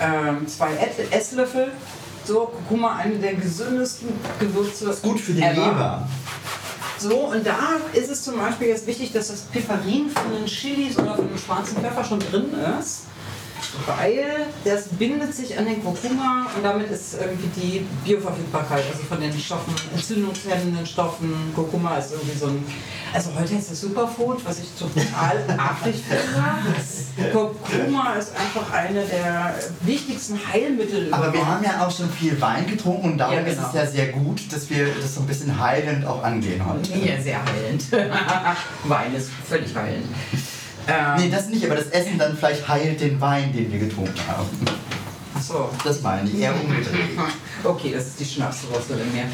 [0.00, 0.70] ähm, zwei
[1.10, 1.72] Esslöffel.
[2.24, 4.08] So, Kurkuma, eine der gesündesten
[4.40, 4.88] Gewürze.
[4.88, 6.08] Ist gut für die Leber.
[7.04, 10.96] So, und da ist es zum Beispiel jetzt wichtig, dass das Piperin von den Chilis
[10.96, 12.46] oder von dem schwarzen Pfeffer schon drin
[12.80, 13.02] ist
[13.86, 19.20] weil das bindet sich an den Kurkuma und damit ist irgendwie die Bioverfügbarkeit, also von
[19.20, 22.64] den Stoffen, entzündungshemmenden Stoffen, Kurkuma ist irgendwie so ein,
[23.12, 27.32] also heute ist das Superfood, was ich total affig finde.
[27.32, 31.12] Kurkuma ist einfach eine der wichtigsten Heilmittel.
[31.12, 33.62] Aber wir haben ja auch schon viel Wein getrunken und darum ja, genau.
[33.62, 36.92] ist es ja sehr gut, dass wir das so ein bisschen heilend auch angehen heute.
[36.98, 37.84] Ja, sehr heilend.
[38.84, 40.06] Wein ist völlig heilend.
[40.86, 44.20] Ähm, nee, das nicht, aber das Essen dann vielleicht heilt den Wein, den wir getrunken
[44.28, 44.48] haben.
[45.34, 45.70] Ach so.
[45.82, 47.18] Das meine ich, eher umgedreht.
[47.62, 49.24] Okay, das ist die Schnapsrostel in mir.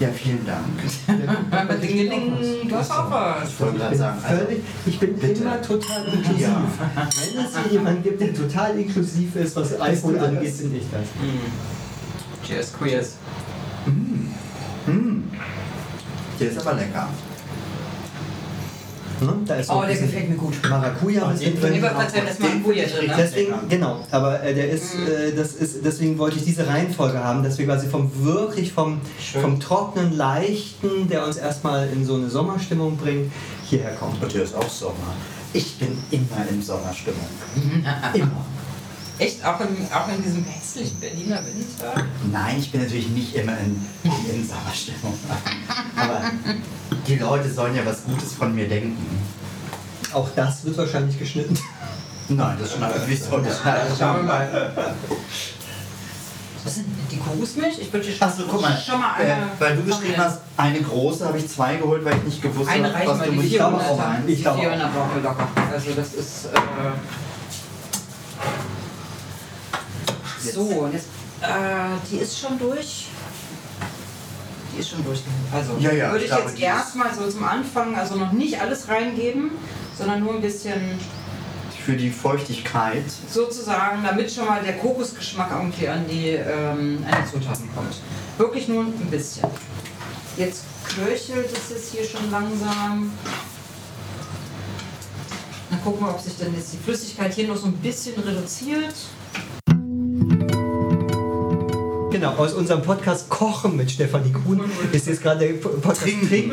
[0.00, 0.66] Ja, vielen Dank.
[1.80, 3.48] Dingeling, du hast auch was.
[3.48, 5.42] Ich wollte gerade sagen, also, völlig, ich bin bitte.
[5.42, 6.40] immer total inklusiv.
[6.40, 6.66] Ja.
[6.96, 11.02] Wenn es hier jemanden gibt, der total inklusiv ist, was Alkohol angeht, bin ich das.
[11.02, 12.44] Mm.
[12.44, 13.14] Cheers, Queers.
[13.86, 14.90] Mm.
[14.90, 15.30] Mm.
[16.40, 17.08] Der ist aber lecker.
[19.20, 19.34] Ne?
[19.46, 20.54] Da ist oh, der gefällt mir gut.
[20.68, 21.60] Maracuja ist drin.
[21.60, 21.80] drin.
[21.80, 23.06] Maracuja drin.
[23.08, 23.14] Ne?
[23.16, 25.06] Deswegen, genau, aber äh, der ist, mhm.
[25.06, 29.00] äh, das ist, deswegen wollte ich diese Reihenfolge haben, dass wir quasi vom wirklich vom,
[29.40, 33.32] vom trockenen, leichten, der uns erstmal in so eine Sommerstimmung bringt,
[33.64, 34.16] hierher kommen.
[34.20, 35.14] Und hier ist auch Sommer.
[35.52, 37.26] Ich bin immer in Sommerstimmung.
[38.14, 38.44] immer.
[39.18, 39.44] Echt?
[39.44, 42.04] Auch in, auch in diesem hässlichen Berliner Winter?
[42.32, 45.14] Nein, ich bin natürlich nicht immer in, in Sommerstimmung.
[45.96, 46.22] Aber
[47.06, 48.98] die Leute sollen ja was Gutes von mir denken.
[50.12, 51.56] Auch das wird wahrscheinlich geschnitten.
[52.28, 53.30] Nein, das schneiden wir so.
[53.98, 54.94] Schauen wir mal.
[56.64, 57.78] Was sind die Kokosmilch?
[57.78, 58.76] Ich würde Achso, guck mal.
[58.76, 62.16] Schon mal eine, äh, weil du geschrieben hast, eine große habe ich zwei geholt, weil
[62.16, 64.00] ich nicht gewusst habe, was du mit Ich glaube auch.
[64.26, 65.22] Ich glaube auch.
[65.22, 65.48] locker.
[65.70, 66.46] Also das ist...
[66.46, 67.33] Äh,
[70.52, 71.06] so, und jetzt,
[71.40, 71.46] äh,
[72.10, 73.06] die ist schon durch.
[74.74, 75.20] Die ist schon durch.
[75.52, 78.88] Also ja, ja, würde ich, ich jetzt erstmal so zum Anfang, also noch nicht alles
[78.88, 79.52] reingeben,
[79.96, 80.98] sondern nur ein bisschen.
[81.84, 83.04] Für die Feuchtigkeit.
[83.30, 87.96] Sozusagen, damit schon mal der Kokosgeschmack irgendwie an die, ähm, an die Zutaten kommt.
[88.38, 89.48] Wirklich nur ein bisschen.
[90.36, 93.12] Jetzt köchelt es jetzt hier schon langsam.
[95.70, 98.94] Dann gucken wir, ob sich dann jetzt die Flüssigkeit hier noch so ein bisschen reduziert.
[102.14, 104.60] Genau, aus unserem Podcast Kochen mit Stefanie Kuhn
[104.92, 106.52] ist jetzt gerade der Podcast Trinken,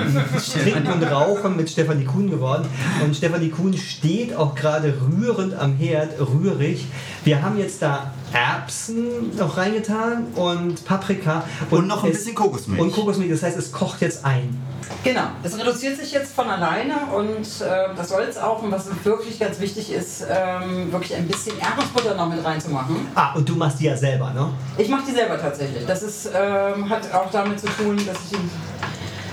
[0.63, 2.65] Trinken und Rauchen mit Stefanie Kuhn geworden.
[3.05, 6.87] Und Stefanie Kuhn steht auch gerade rührend am Herd, rührig.
[7.25, 11.43] Wir haben jetzt da Erbsen noch reingetan und Paprika.
[11.69, 12.81] Und noch ein es- bisschen Kokosmilch.
[12.81, 14.57] Und Kokosmilch, das heißt, es kocht jetzt ein.
[15.03, 18.61] Genau, es reduziert sich jetzt von alleine und äh, das soll es auch.
[18.61, 23.07] Und was wirklich ganz wichtig ist, ähm, wirklich ein bisschen Erdnussbutter noch mit reinzumachen.
[23.15, 24.49] Ah, und du machst die ja selber, ne?
[24.77, 25.85] Ich mache die selber tatsächlich.
[25.85, 28.37] Das ist, ähm, hat auch damit zu tun, dass ich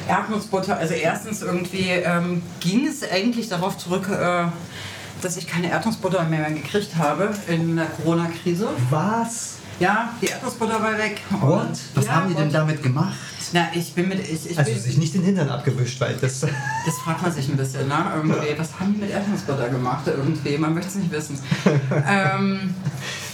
[0.08, 4.44] Erdnussbutter, also erstens irgendwie ähm, ging es eigentlich darauf zurück, äh,
[5.22, 8.68] dass ich keine Erdnussbutter mehr gekriegt habe in der Corona-Krise.
[8.90, 9.56] Was?
[9.80, 11.20] Ja, die Erdnussbutter war weg.
[11.30, 13.14] Und- Was ja, haben die denn damit gemacht?
[13.52, 14.18] Na, ich bin mit.
[14.20, 16.40] Ich, ich Also bin, sich nicht den Hintern abgewischt, weil das...
[16.40, 16.50] das
[17.04, 17.94] fragt man sich ein bisschen, ne?
[18.14, 20.06] Irgendwie, was haben die mit Erdnussbutter gemacht?
[20.06, 21.38] Irgendwie, man möchte es nicht wissen.
[22.06, 22.74] ähm,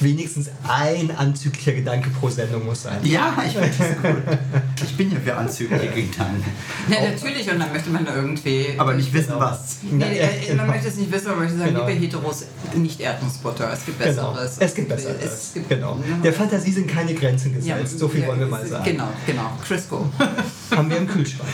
[0.00, 2.98] Wenigstens ein anzüglicher Gedanke pro Sendung muss sein.
[3.02, 4.38] Ja, ich finde das gut.
[4.84, 6.44] Ich bin ja für anzügliche Gedanken.
[6.88, 8.74] ja, natürlich, und dann möchte man da irgendwie.
[8.76, 9.78] Aber nicht wissen, was.
[9.82, 11.86] Nee, äh, man möchte es nicht wissen, aber man möchte sagen, Genau.
[11.86, 13.72] liebe Heteros, nicht Erdnussbutter.
[13.72, 14.32] Es gibt Genau.
[14.32, 14.56] Besseres.
[14.58, 15.24] Es gibt Besseres.
[15.32, 15.98] Es gibt, genau.
[16.08, 16.16] Ja.
[16.22, 17.98] Der Fantasie sind keine Grenzen Ja, gesetzt.
[17.98, 18.84] so viel ja, wollen wir mal sagen.
[18.84, 19.50] Genau, genau.
[19.66, 20.06] Crisco.
[20.74, 21.48] Haben wir im Kühlschrank.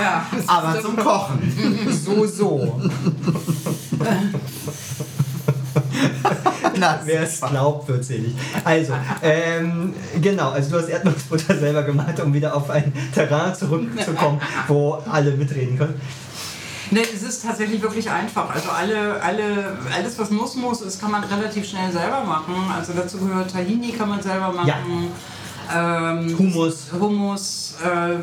[0.00, 0.26] ja.
[0.46, 1.90] Aber zum Kochen.
[2.04, 2.80] So, so.
[6.76, 8.34] Na, Wer es glaubt, wird selig.
[8.64, 14.40] Also, ähm, genau, also du hast Erdnussbutter selber gemacht, um wieder auf ein Terrain zurückzukommen,
[14.68, 16.00] wo alle mitreden können.
[16.90, 18.54] Nee, es ist tatsächlich wirklich einfach.
[18.54, 22.54] Also alle, alle, alles, was Nuss muss, das kann man relativ schnell selber machen.
[22.76, 25.10] Also dazu gehört Tahini, kann man selber machen.
[25.74, 26.88] Ähm, Hummus.
[26.92, 28.16] Hummus, äh,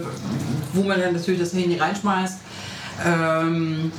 [0.74, 2.38] wo man dann natürlich das Tahini reinschmeißt.
[3.06, 3.92] Ähm,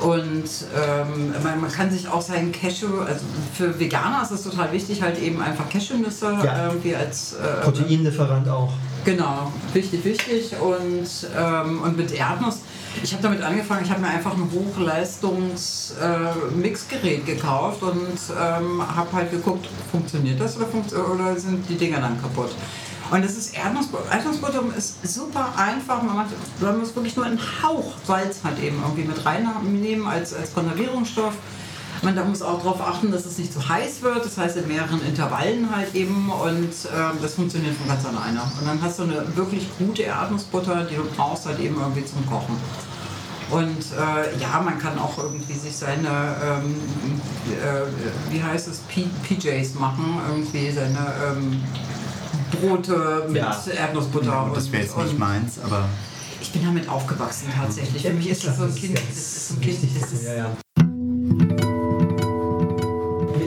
[0.00, 0.44] und
[0.76, 3.24] ähm, man, man kann sich auch seinen Cashew, also
[3.56, 6.66] für Veganer ist es total wichtig, halt eben einfach Cashewnüsse Ja.
[6.66, 8.72] irgendwie als äh, Proteinlieferant auch.
[9.04, 10.52] Genau, wichtig, wichtig.
[10.60, 11.06] Und,
[11.38, 12.58] ähm, und mit Erdnuss,
[13.02, 19.30] ich habe damit angefangen, ich habe mir einfach ein Hochleistungs-Mixgerät gekauft und ähm, habe halt
[19.30, 22.50] geguckt, funktioniert das oder, funkt oder sind die Dinger dann kaputt.
[23.14, 24.10] Und das ist Erdnussbutter.
[24.10, 26.02] Erdnussbutter ist super einfach.
[26.02, 30.34] Man, macht, man muss wirklich nur einen Hauch Salz halt eben irgendwie mit reinnehmen als,
[30.34, 31.34] als Konservierungsstoff.
[32.02, 34.66] Man da muss auch darauf achten, dass es nicht zu heiß wird, das heißt in
[34.66, 38.42] mehreren Intervallen halt eben und ähm, das funktioniert von ganz alleine.
[38.58, 42.26] Und dann hast du eine wirklich gute Erdnussbutter, die du brauchst halt eben irgendwie zum
[42.26, 42.56] Kochen.
[43.48, 46.74] Und äh, ja, man kann auch irgendwie sich seine, ähm,
[47.48, 51.62] äh, wie heißt es, P PJs machen, irgendwie seine ähm,
[52.54, 53.56] Brote mit Ja.
[53.78, 54.50] Erdnussbutter.
[54.54, 55.88] das wäre jetzt nicht meins, aber
[56.40, 58.02] ich bin damit aufgewachsen tatsächlich.
[58.02, 60.34] Für mich ist das so ein Kind, das ist so ein Kind, das ist, Ja,
[60.34, 60.56] ja.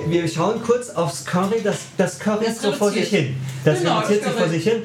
[0.08, 1.62] Wir, schauen kurz aufs Curry.
[1.64, 3.36] Das, das Curry ist so vor sich hin.
[3.66, 4.84] Das Genau, reduziert sich vor sich hin.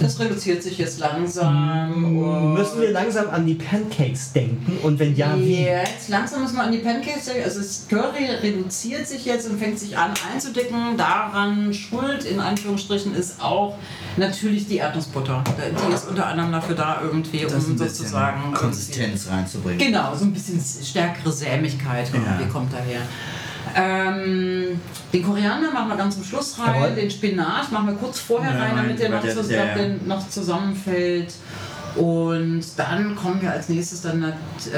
[0.00, 2.18] Das reduziert sich jetzt langsam.
[2.18, 4.78] und- Müssen wir langsam an die Pancakes denken?
[4.82, 5.62] Und wenn ja, wie?
[5.64, 7.44] Jetzt langsam müssen wir an die Pancakes denken.
[7.44, 10.96] Also das Curry reduziert sich jetzt und fängt sich an einzudicken.
[10.96, 13.76] Daran schuld, in Anführungsstrichen, ist auch
[14.16, 15.42] natürlich die Erdnussbutter.
[15.88, 18.52] Die ist unter anderem dafür da, irgendwie, um sozusagen.
[18.52, 19.78] Konsistenz reinzubringen.
[19.78, 22.46] Genau, so ein bisschen stärkere Sämigkeit Ja.
[22.52, 23.00] kommt daher.
[23.76, 24.80] Ähm,
[25.12, 26.94] den Koriander machen wir ganz zum Schluss rein, Jawohl.
[26.96, 29.88] den Spinat machen wir kurz vorher Ja, rein, damit der noch, der- zus- der- der
[30.06, 31.32] noch zusammenfällt.
[31.96, 34.76] Und dann kommen wir als nächstes dann, äh,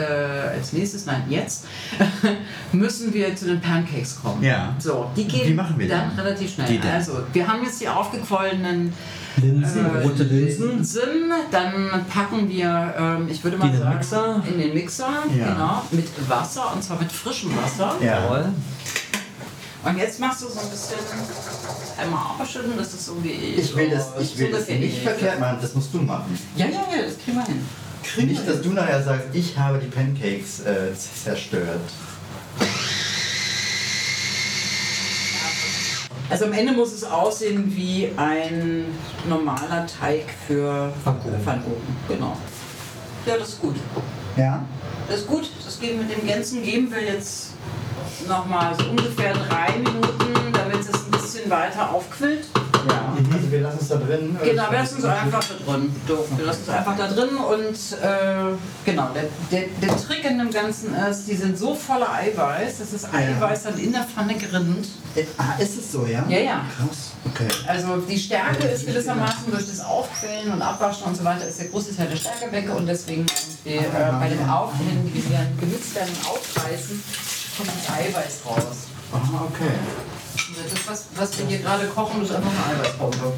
[0.56, 1.64] als nächstes, nein, jetzt,
[2.72, 4.42] müssen wir zu den Pancakes kommen.
[4.42, 4.74] Ja.
[4.78, 6.20] So, die gehen Wie machen wir dann denn?
[6.24, 6.78] relativ schnell.
[6.92, 8.92] Also, wir haben jetzt die aufgequollenen
[9.38, 10.68] Linsen, äh, rote Linsen.
[10.68, 11.02] Linsen.
[11.50, 14.42] Dann packen wir, ähm, ich würde Die mal in den sagen, Mixer?
[14.50, 15.52] in den Mixer, Ja.
[15.52, 17.96] genau, mit Wasser und zwar mit frischem Wasser.
[18.00, 18.20] Ja.
[18.20, 18.46] Jawohl.
[19.86, 20.98] Und jetzt machst du so ein bisschen
[21.96, 25.58] einmal aufschütteln, das ist so wie Ich will das, ich will das nicht verkehrt machen,
[25.62, 26.36] das musst du machen.
[26.56, 28.28] Ja, ja, ja, das kriegen wir hin.
[28.28, 31.80] Nicht, dass du nachher sagst, ich habe die Pancakes äh, zerstört.
[36.28, 38.86] Also am Ende muss es aussehen wie ein
[39.28, 41.40] normaler Teig für Pfannkuchen.
[41.40, 41.96] Pfannkuchen.
[42.08, 42.36] Genau.
[43.24, 43.76] Ja, das ist gut.
[44.36, 44.64] Ja?
[45.08, 45.48] Das ist gut.
[45.64, 47.50] Das geben mit dem Ganzen geben wir jetzt
[48.28, 52.46] nochmal so ungefähr drei Minuten, damit es ein bisschen weiter aufquillt.
[52.88, 53.16] Ja.
[53.34, 54.36] Also wir lassen es da drin.
[54.44, 55.94] Genau, wir lassen es einfach da drin.
[56.36, 60.50] Wir lassen es einfach da drin und äh, genau, der, der, der Trick in dem
[60.50, 64.88] Ganzen ist, die sind so voller Eiweiß, dass das Eiweiß dann in der Pfanne gerinnt.
[65.16, 66.24] Äh, ah, ist es so, ja?
[66.28, 66.60] Ja, ja.
[66.76, 67.12] Krass.
[67.24, 67.48] Okay.
[67.66, 71.66] Also die Stärke ist gewissermaßen durch das Aufquellen und Abwaschen und so weiter ist der
[71.68, 73.26] große Teil der Stärke weg und deswegen
[73.64, 77.02] irgendwie, äh, bei dem Aufquellen, wie wir ein Gewürz dann aufreißen,
[77.56, 78.76] kommt das Eiweiß raus.
[79.12, 79.70] Aha, okay.
[80.72, 83.32] Das, was, was wir hier gerade kochen, ist einfach eine Eiweißpause.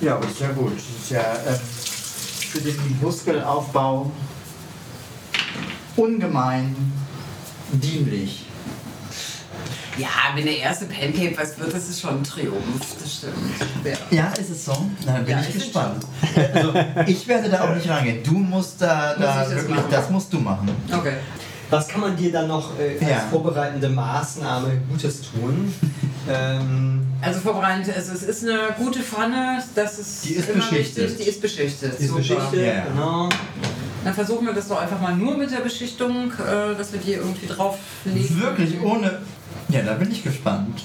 [0.00, 0.72] Ja, aber ist ja gut.
[0.76, 1.54] Das ist ja äh,
[2.50, 4.10] für den Muskelaufbau
[5.96, 6.74] ungemein
[7.72, 8.46] dienlich.
[9.98, 13.34] Ja, wenn der erste Pancake was wird, das ist schon ein Triumph, das stimmt.
[13.84, 13.92] Ja.
[14.10, 14.86] Ja, ist es so?
[15.04, 16.06] Na, dann bin Ja, ich gespannt.
[16.54, 16.72] Also,
[17.06, 18.22] ich werde da auch nicht rangehen.
[18.22, 19.90] Du musst da, da Muss ich das wirklich, machen?
[19.90, 20.70] das musst du machen.
[20.90, 21.16] Okay.
[21.70, 23.18] Was kann man dir dann noch äh, als Ja.
[23.30, 25.72] vorbereitende Maßnahme Gutes tun?
[26.28, 31.04] ähm, Also vorbereitet, also es ist eine gute Pfanne, das ist, Die ist immer beschichtet.
[31.10, 31.92] wichtig, die ist beschichtet.
[32.00, 32.18] die super.
[32.20, 32.84] Geschichte, Ja, ja.
[32.86, 33.28] genau.
[34.02, 37.12] Dann versuchen wir das doch einfach mal nur mit der Beschichtung, äh, dass wir die
[37.12, 38.40] irgendwie drauflegen.
[38.40, 39.18] Wirklich ohne.
[39.68, 40.82] Ja, da bin ich gespannt.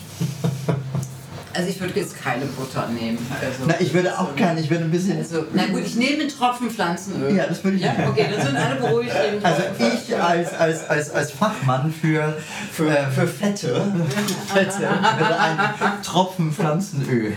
[1.55, 3.17] Also ich würde jetzt keine Butter nehmen.
[3.41, 5.17] Also, Na, ich würde auch so- keine, ich würde ein bisschen.
[5.17, 7.35] Also, na gut, ich nehme einen Tropfen Pflanzenöl.
[7.35, 9.11] Ja, das würde ich Ja, okay, dann sind alle beruhigt.
[9.43, 12.37] Also ich als, als, als, als Fachmann für,
[12.71, 13.81] für, äh, für Fette,
[14.53, 14.79] Fette
[15.17, 17.33] würde einen Tropfen Pflanzenöl.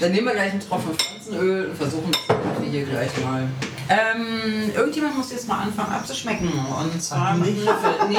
[0.00, 3.48] Dann nehmen wir gleich einen Tropfen Pflanzenöl und versuchen das hier gleich mal.
[3.88, 6.48] Ähm, irgendjemand muss jetzt mal anfangen abzuschmecken.
[6.48, 7.90] Und zwar du mit Löffel.
[8.08, 8.18] Nee,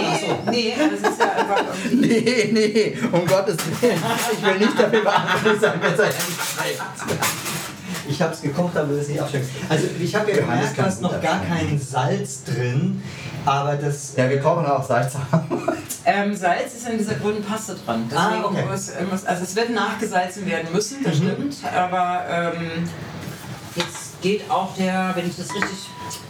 [0.52, 2.08] nee, das ist ja einfach irgendwie.
[2.08, 4.00] Nee, nee, um Gottes Willen.
[4.34, 6.16] Ich will nicht dafür verantwortlich sein, wenn es euch
[8.08, 9.50] Ich habe es gekocht, aber das nicht abschmecken.
[9.68, 13.02] Also ich habe ja gemerkt, da ist noch gar kein Salz drin,
[13.46, 14.14] aber das...
[14.16, 15.14] Ja, wir kochen auch Salz
[16.06, 18.08] Ähm, Salz ist in dieser grünen Paste dran.
[18.12, 18.64] Deswegen Ah, okay.
[18.70, 21.56] muss, muss, also es wird nachgesalzen werden müssen, das stimmt.
[21.76, 22.88] Aber ähm,
[23.76, 25.78] jetzt geht auch der, wenn ich das richtig,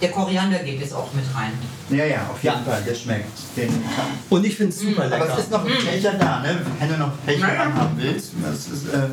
[0.02, 1.52] der Koriander geht jetzt auch mit rein.
[1.90, 2.62] Ja, ja, auf jeden Ja.
[2.72, 3.38] Fall, der schmeckt.
[3.56, 3.84] Den
[4.30, 5.24] Und ich finde es super lecker.
[5.24, 6.62] Aber es ist noch ein Becher da, ne?
[6.80, 7.74] Wenn du noch Becher Ja.
[7.74, 8.32] haben willst.
[8.44, 9.08] Das ist, äh,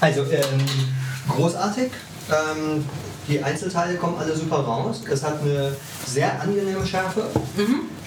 [0.00, 0.40] Also, ähm,
[1.28, 1.90] großartig.
[2.30, 2.84] Ähm,
[3.28, 5.02] die Einzelteile kommen alle super raus.
[5.10, 5.76] Es hat eine
[6.06, 7.26] sehr angenehme Schärfe.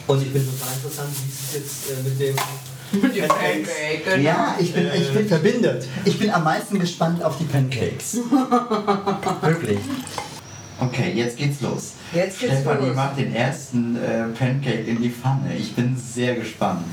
[0.08, 2.36] Und ich bin total interessant, wie es jetzt äh, mit dem
[3.02, 5.88] Pancake, ja, ich bin, ich, bin, verbindet.
[6.06, 8.18] ich bin am meisten gespannt auf die Pancakes.
[9.42, 9.80] Wirklich.
[10.80, 11.94] Okay, jetzt geht's los.
[12.14, 12.96] Jetzt geht's Stefanie los.
[12.96, 15.56] macht den ersten äh, Pancake in die Pfanne.
[15.58, 16.84] Ich bin sehr gespannt.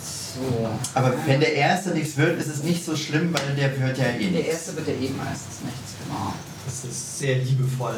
[0.00, 0.68] So.
[0.94, 4.04] Aber wenn der erste nichts wird, ist es nicht so schlimm, weil der wird ja
[4.06, 4.48] eh Der nichts.
[4.52, 6.32] erste wird ja eh meistens nichts, genau.
[6.64, 7.94] Das ist sehr liebevoll.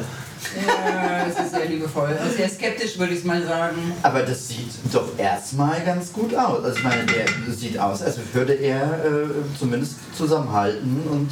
[0.67, 2.15] Ja, das ist sehr liebevoll.
[2.19, 3.93] Also sehr skeptisch würde ich mal sagen.
[4.01, 6.63] Aber das sieht doch erstmal ganz gut aus.
[6.63, 11.29] Also ich meine, der sieht aus, als würde er äh, zumindest zusammenhalten und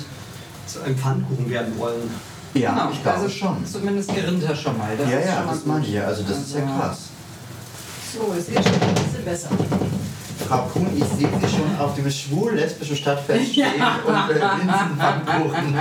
[0.67, 2.09] Zu einem Pfannkuchen werden wollen.
[2.53, 3.65] ja, ich glaube also schon.
[3.65, 4.95] Zumindest gerinnt er schon mal.
[4.97, 6.05] Das Ja, ist ja, das meine ich ja.
[6.05, 6.97] Also das ist ja Also- krass.
[8.13, 9.49] So, es wird schon ein bisschen besser.
[10.47, 13.65] Frau Kuhn, ich sehe Sie schon auf dem schwul-lesbischen Stadtfest stehen
[14.05, 15.77] und äh, Linsenpfannkuchen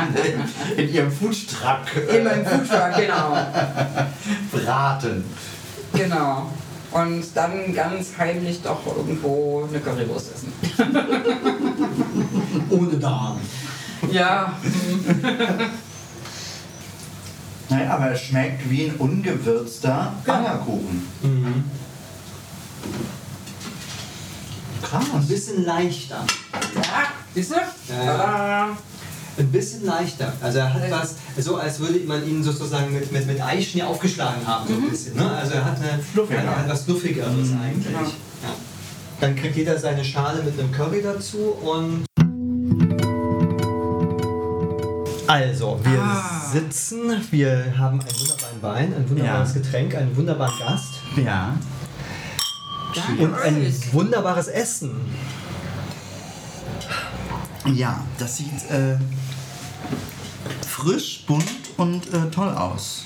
[0.77, 3.37] in, in Ihrem Foodtruck In meinem Foodtruck, genau.
[4.53, 5.25] braten.
[5.95, 6.51] Genau.
[6.93, 10.53] Und dann ganz heimlich doch irgendwo eine Currywurst essen.
[12.71, 13.41] Ohne Darm.
[14.11, 14.55] Ja,
[17.73, 21.09] Nein, aber es schmeckt wie ein ungewürzter Eierkuchen.
[21.23, 21.65] Mhm.
[24.83, 25.05] Krass.
[25.15, 26.25] Ein bisschen leichter.
[26.75, 26.83] ja
[27.35, 27.55] siehst du?
[27.57, 28.05] Ja.
[28.05, 28.69] Tada.
[29.39, 30.31] Ein bisschen leichter.
[30.43, 34.47] Also er hat was, so als würde man ihn sozusagen mit, mit, mit Eischnee aufgeschlagen
[34.47, 35.17] haben, so ein bisschen.
[35.17, 35.31] Ne?
[35.31, 36.41] Also er hat, eine, Fluffiger.
[36.43, 37.29] er hat was Fluffigeres
[37.63, 37.87] eigentlich.
[37.87, 38.01] genau.
[38.03, 38.55] Ja.
[39.21, 42.05] Dann kriegt jeder seine Schale mit einem Curry dazu und.
[45.29, 46.51] Also, wir Ah.
[46.53, 49.61] sitzen, wir haben einen wunderbaren Wein, ein wunderbares Ja.
[49.61, 51.55] Getränk, einen wunderbaren Gast Ja.
[53.19, 54.93] Und ein wunderbares Essen.
[57.67, 58.99] Ja, das sieht äh,
[60.67, 61.45] frisch, bunt
[61.77, 63.05] und äh, toll aus.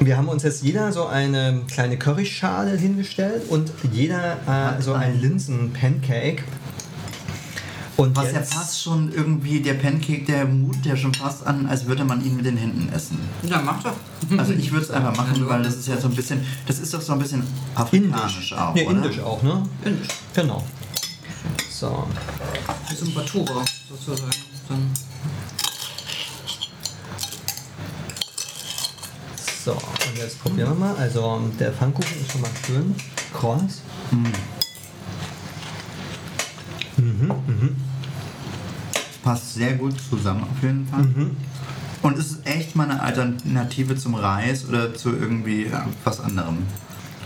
[0.00, 5.20] Wir haben uns jetzt jeder so eine kleine Curryschale hingestellt und jeder äh, so ein
[5.20, 6.44] Linsen-Pancake.
[7.98, 11.84] Und Was ja fast schon irgendwie, der Pancake, der mutet ja schon fast an, als
[11.86, 13.18] würde man ihn mit den Händen essen.
[13.42, 13.94] Ja, mach doch.
[14.38, 16.94] Also ich würde es einfach machen, weil das ist ja so ein bisschen, das ist
[16.94, 17.42] doch so ein bisschen
[17.74, 18.82] afrikanisch indisch auch, oder?
[18.82, 19.64] indisch auch, ne?
[19.84, 20.08] Indisch.
[20.32, 20.64] Genau.
[21.72, 22.06] So.
[22.88, 24.30] Wie so ein Batura sozusagen.
[24.68, 24.90] Dann
[29.64, 30.94] So, und jetzt probieren wir mal.
[30.94, 32.94] Also der Pfannkuchen ist schon mal schön
[33.34, 33.82] kross.
[39.22, 41.02] Passt sehr gut zusammen auf jeden Fall.
[41.02, 41.36] Mhm.
[42.02, 46.58] Und es ist echt mal eine Alternative zum Reis oder zu irgendwie ja, was anderem.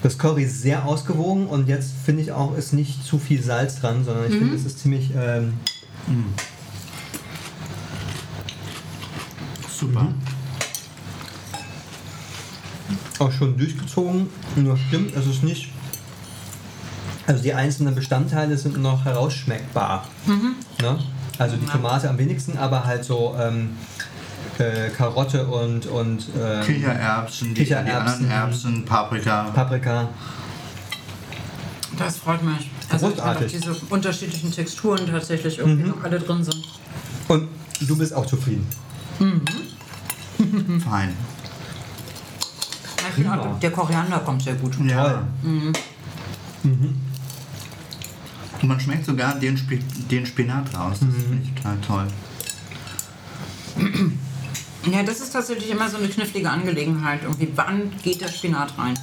[0.02, 3.80] Das Curry ist sehr ausgewogen und jetzt finde ich auch, ist nicht zu viel Salz
[3.80, 5.52] dran, sondern ich finde, es ist ziemlich ähm,
[9.70, 10.08] Super.
[13.20, 14.28] auch schon durchgezogen.
[14.56, 15.70] Nur stimmt, es ist nicht.
[17.26, 20.08] Also die einzelnen Bestandteile sind noch herausschmeckbar.
[20.80, 20.98] Ne?
[21.42, 23.70] Also die Tomate am wenigsten, aber halt so ähm,
[24.58, 27.96] äh, Karotte und, und ähm, Kichererbsen, die, die Kichererbsen.
[27.96, 29.50] anderen Erbsen, Paprika.
[29.54, 30.08] Paprika.
[31.98, 32.70] Das freut mich.
[32.88, 33.52] Also Großartig.
[33.52, 36.64] diese unterschiedlichen Texturen tatsächlich irgendwie noch alle drin sind.
[37.28, 37.48] Und
[37.80, 38.66] du bist auch zufrieden.
[40.84, 41.14] Fein.
[43.08, 44.76] Ich finde auch, Der Koriander kommt sehr gut.
[44.86, 45.24] Ja.
[45.42, 45.72] Toll.
[48.62, 50.98] Und man schmeckt sogar den, Spi den Spinat raus.
[51.00, 52.06] Das finde ich total toll.
[54.90, 57.22] Ja, das ist tatsächlich immer so eine knifflige Angelegenheit.
[57.24, 58.94] Irgendwie, wann geht der Spinat rein?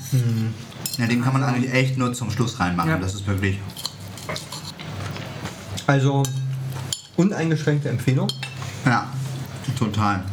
[0.97, 2.89] Ja, den kann man eigentlich echt nur zum Schluss reinmachen.
[2.89, 2.97] Ja.
[2.97, 3.59] Das ist wirklich.
[5.87, 6.23] Also
[7.17, 8.27] uneingeschränkte Empfehlung.
[8.85, 9.11] Ja,
[9.77, 10.23] total.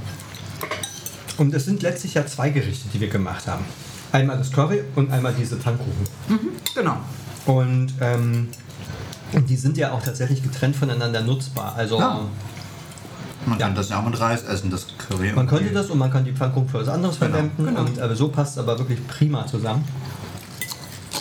[1.37, 3.65] Und es sind letztlich ja zwei Gerichte, die wir gemacht haben.
[4.13, 6.07] Einmal das Curry und einmal diese Pfannkuchen.
[6.75, 6.99] Genau.
[7.47, 8.49] Und ähm,
[9.33, 11.75] und die sind ja auch tatsächlich getrennt voneinander nutzbar.
[11.77, 12.21] Also Ja.
[13.45, 15.33] Man kann das ja auch mit Reis essen, das Curry.
[15.33, 17.65] man könnte das und man kann die Pfannkuchen für was anderes Genau, verwenden.
[17.67, 17.81] genau.
[17.83, 19.85] Und aber so passt es aber wirklich prima zusammen.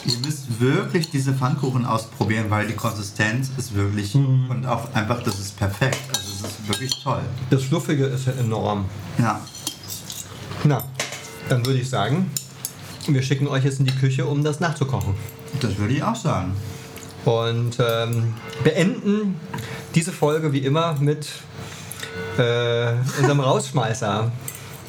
[0.06, 5.40] Ihr müsst wirklich diese Pfannkuchen ausprobieren, weil die Konsistenz ist wirklich und auch einfach, das
[5.40, 5.98] ist perfekt.
[6.16, 7.22] Also es ist wirklich toll.
[7.52, 8.86] Das Fluffige ist ja enorm.
[9.20, 9.40] Ja.
[10.64, 10.84] Na,
[11.50, 12.32] dann würde ich sagen,
[13.08, 15.14] wir schicken euch jetzt in die Küche, um das nachzukochen.
[15.62, 16.54] Das würde ich auch sagen.
[17.26, 19.36] Und ähm, beenden
[19.96, 21.28] diese Folge wie immer mit
[22.38, 24.32] äh, unserem Rausschmeißer.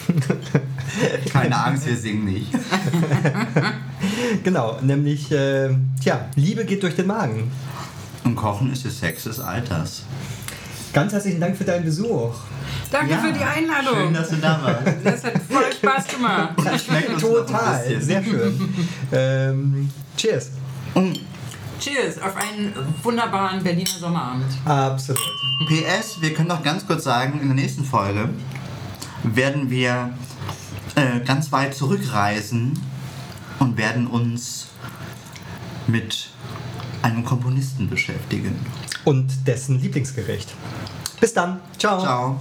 [1.33, 2.53] Keine Angst, wir singen nicht.
[4.45, 5.71] Genau, nämlich, äh,
[6.03, 7.51] tja, Liebe geht durch den Magen.
[8.25, 10.05] Und Kochen ist der Sex des Alters.
[10.93, 12.35] Ganz herzlichen Dank für deinen Besuch.
[12.91, 13.95] Danke für die Einladung.
[13.95, 14.97] Schön, dass du da warst.
[15.05, 16.51] das hat voll Spaß gemacht.
[16.65, 18.75] Das schmeckt Total, sehr schön.
[19.13, 20.51] ähm, cheers.
[21.79, 22.73] Cheers auf einen
[23.03, 24.47] wunderbaren Berliner Sommerabend.
[24.65, 25.21] Absolut.
[25.69, 28.29] PS, wir können noch ganz kurz sagen, in der nächsten Folge
[29.23, 30.15] werden wir
[30.95, 32.79] äh, ganz weit zurückreisen
[33.59, 34.69] und werden uns
[35.87, 36.31] mit
[37.03, 38.55] einem Komponisten beschäftigen.
[39.05, 40.53] Und dessen Lieblingsgericht.
[41.21, 41.61] Bis dann.
[41.79, 42.01] Ciao.
[42.01, 42.41] Ciao.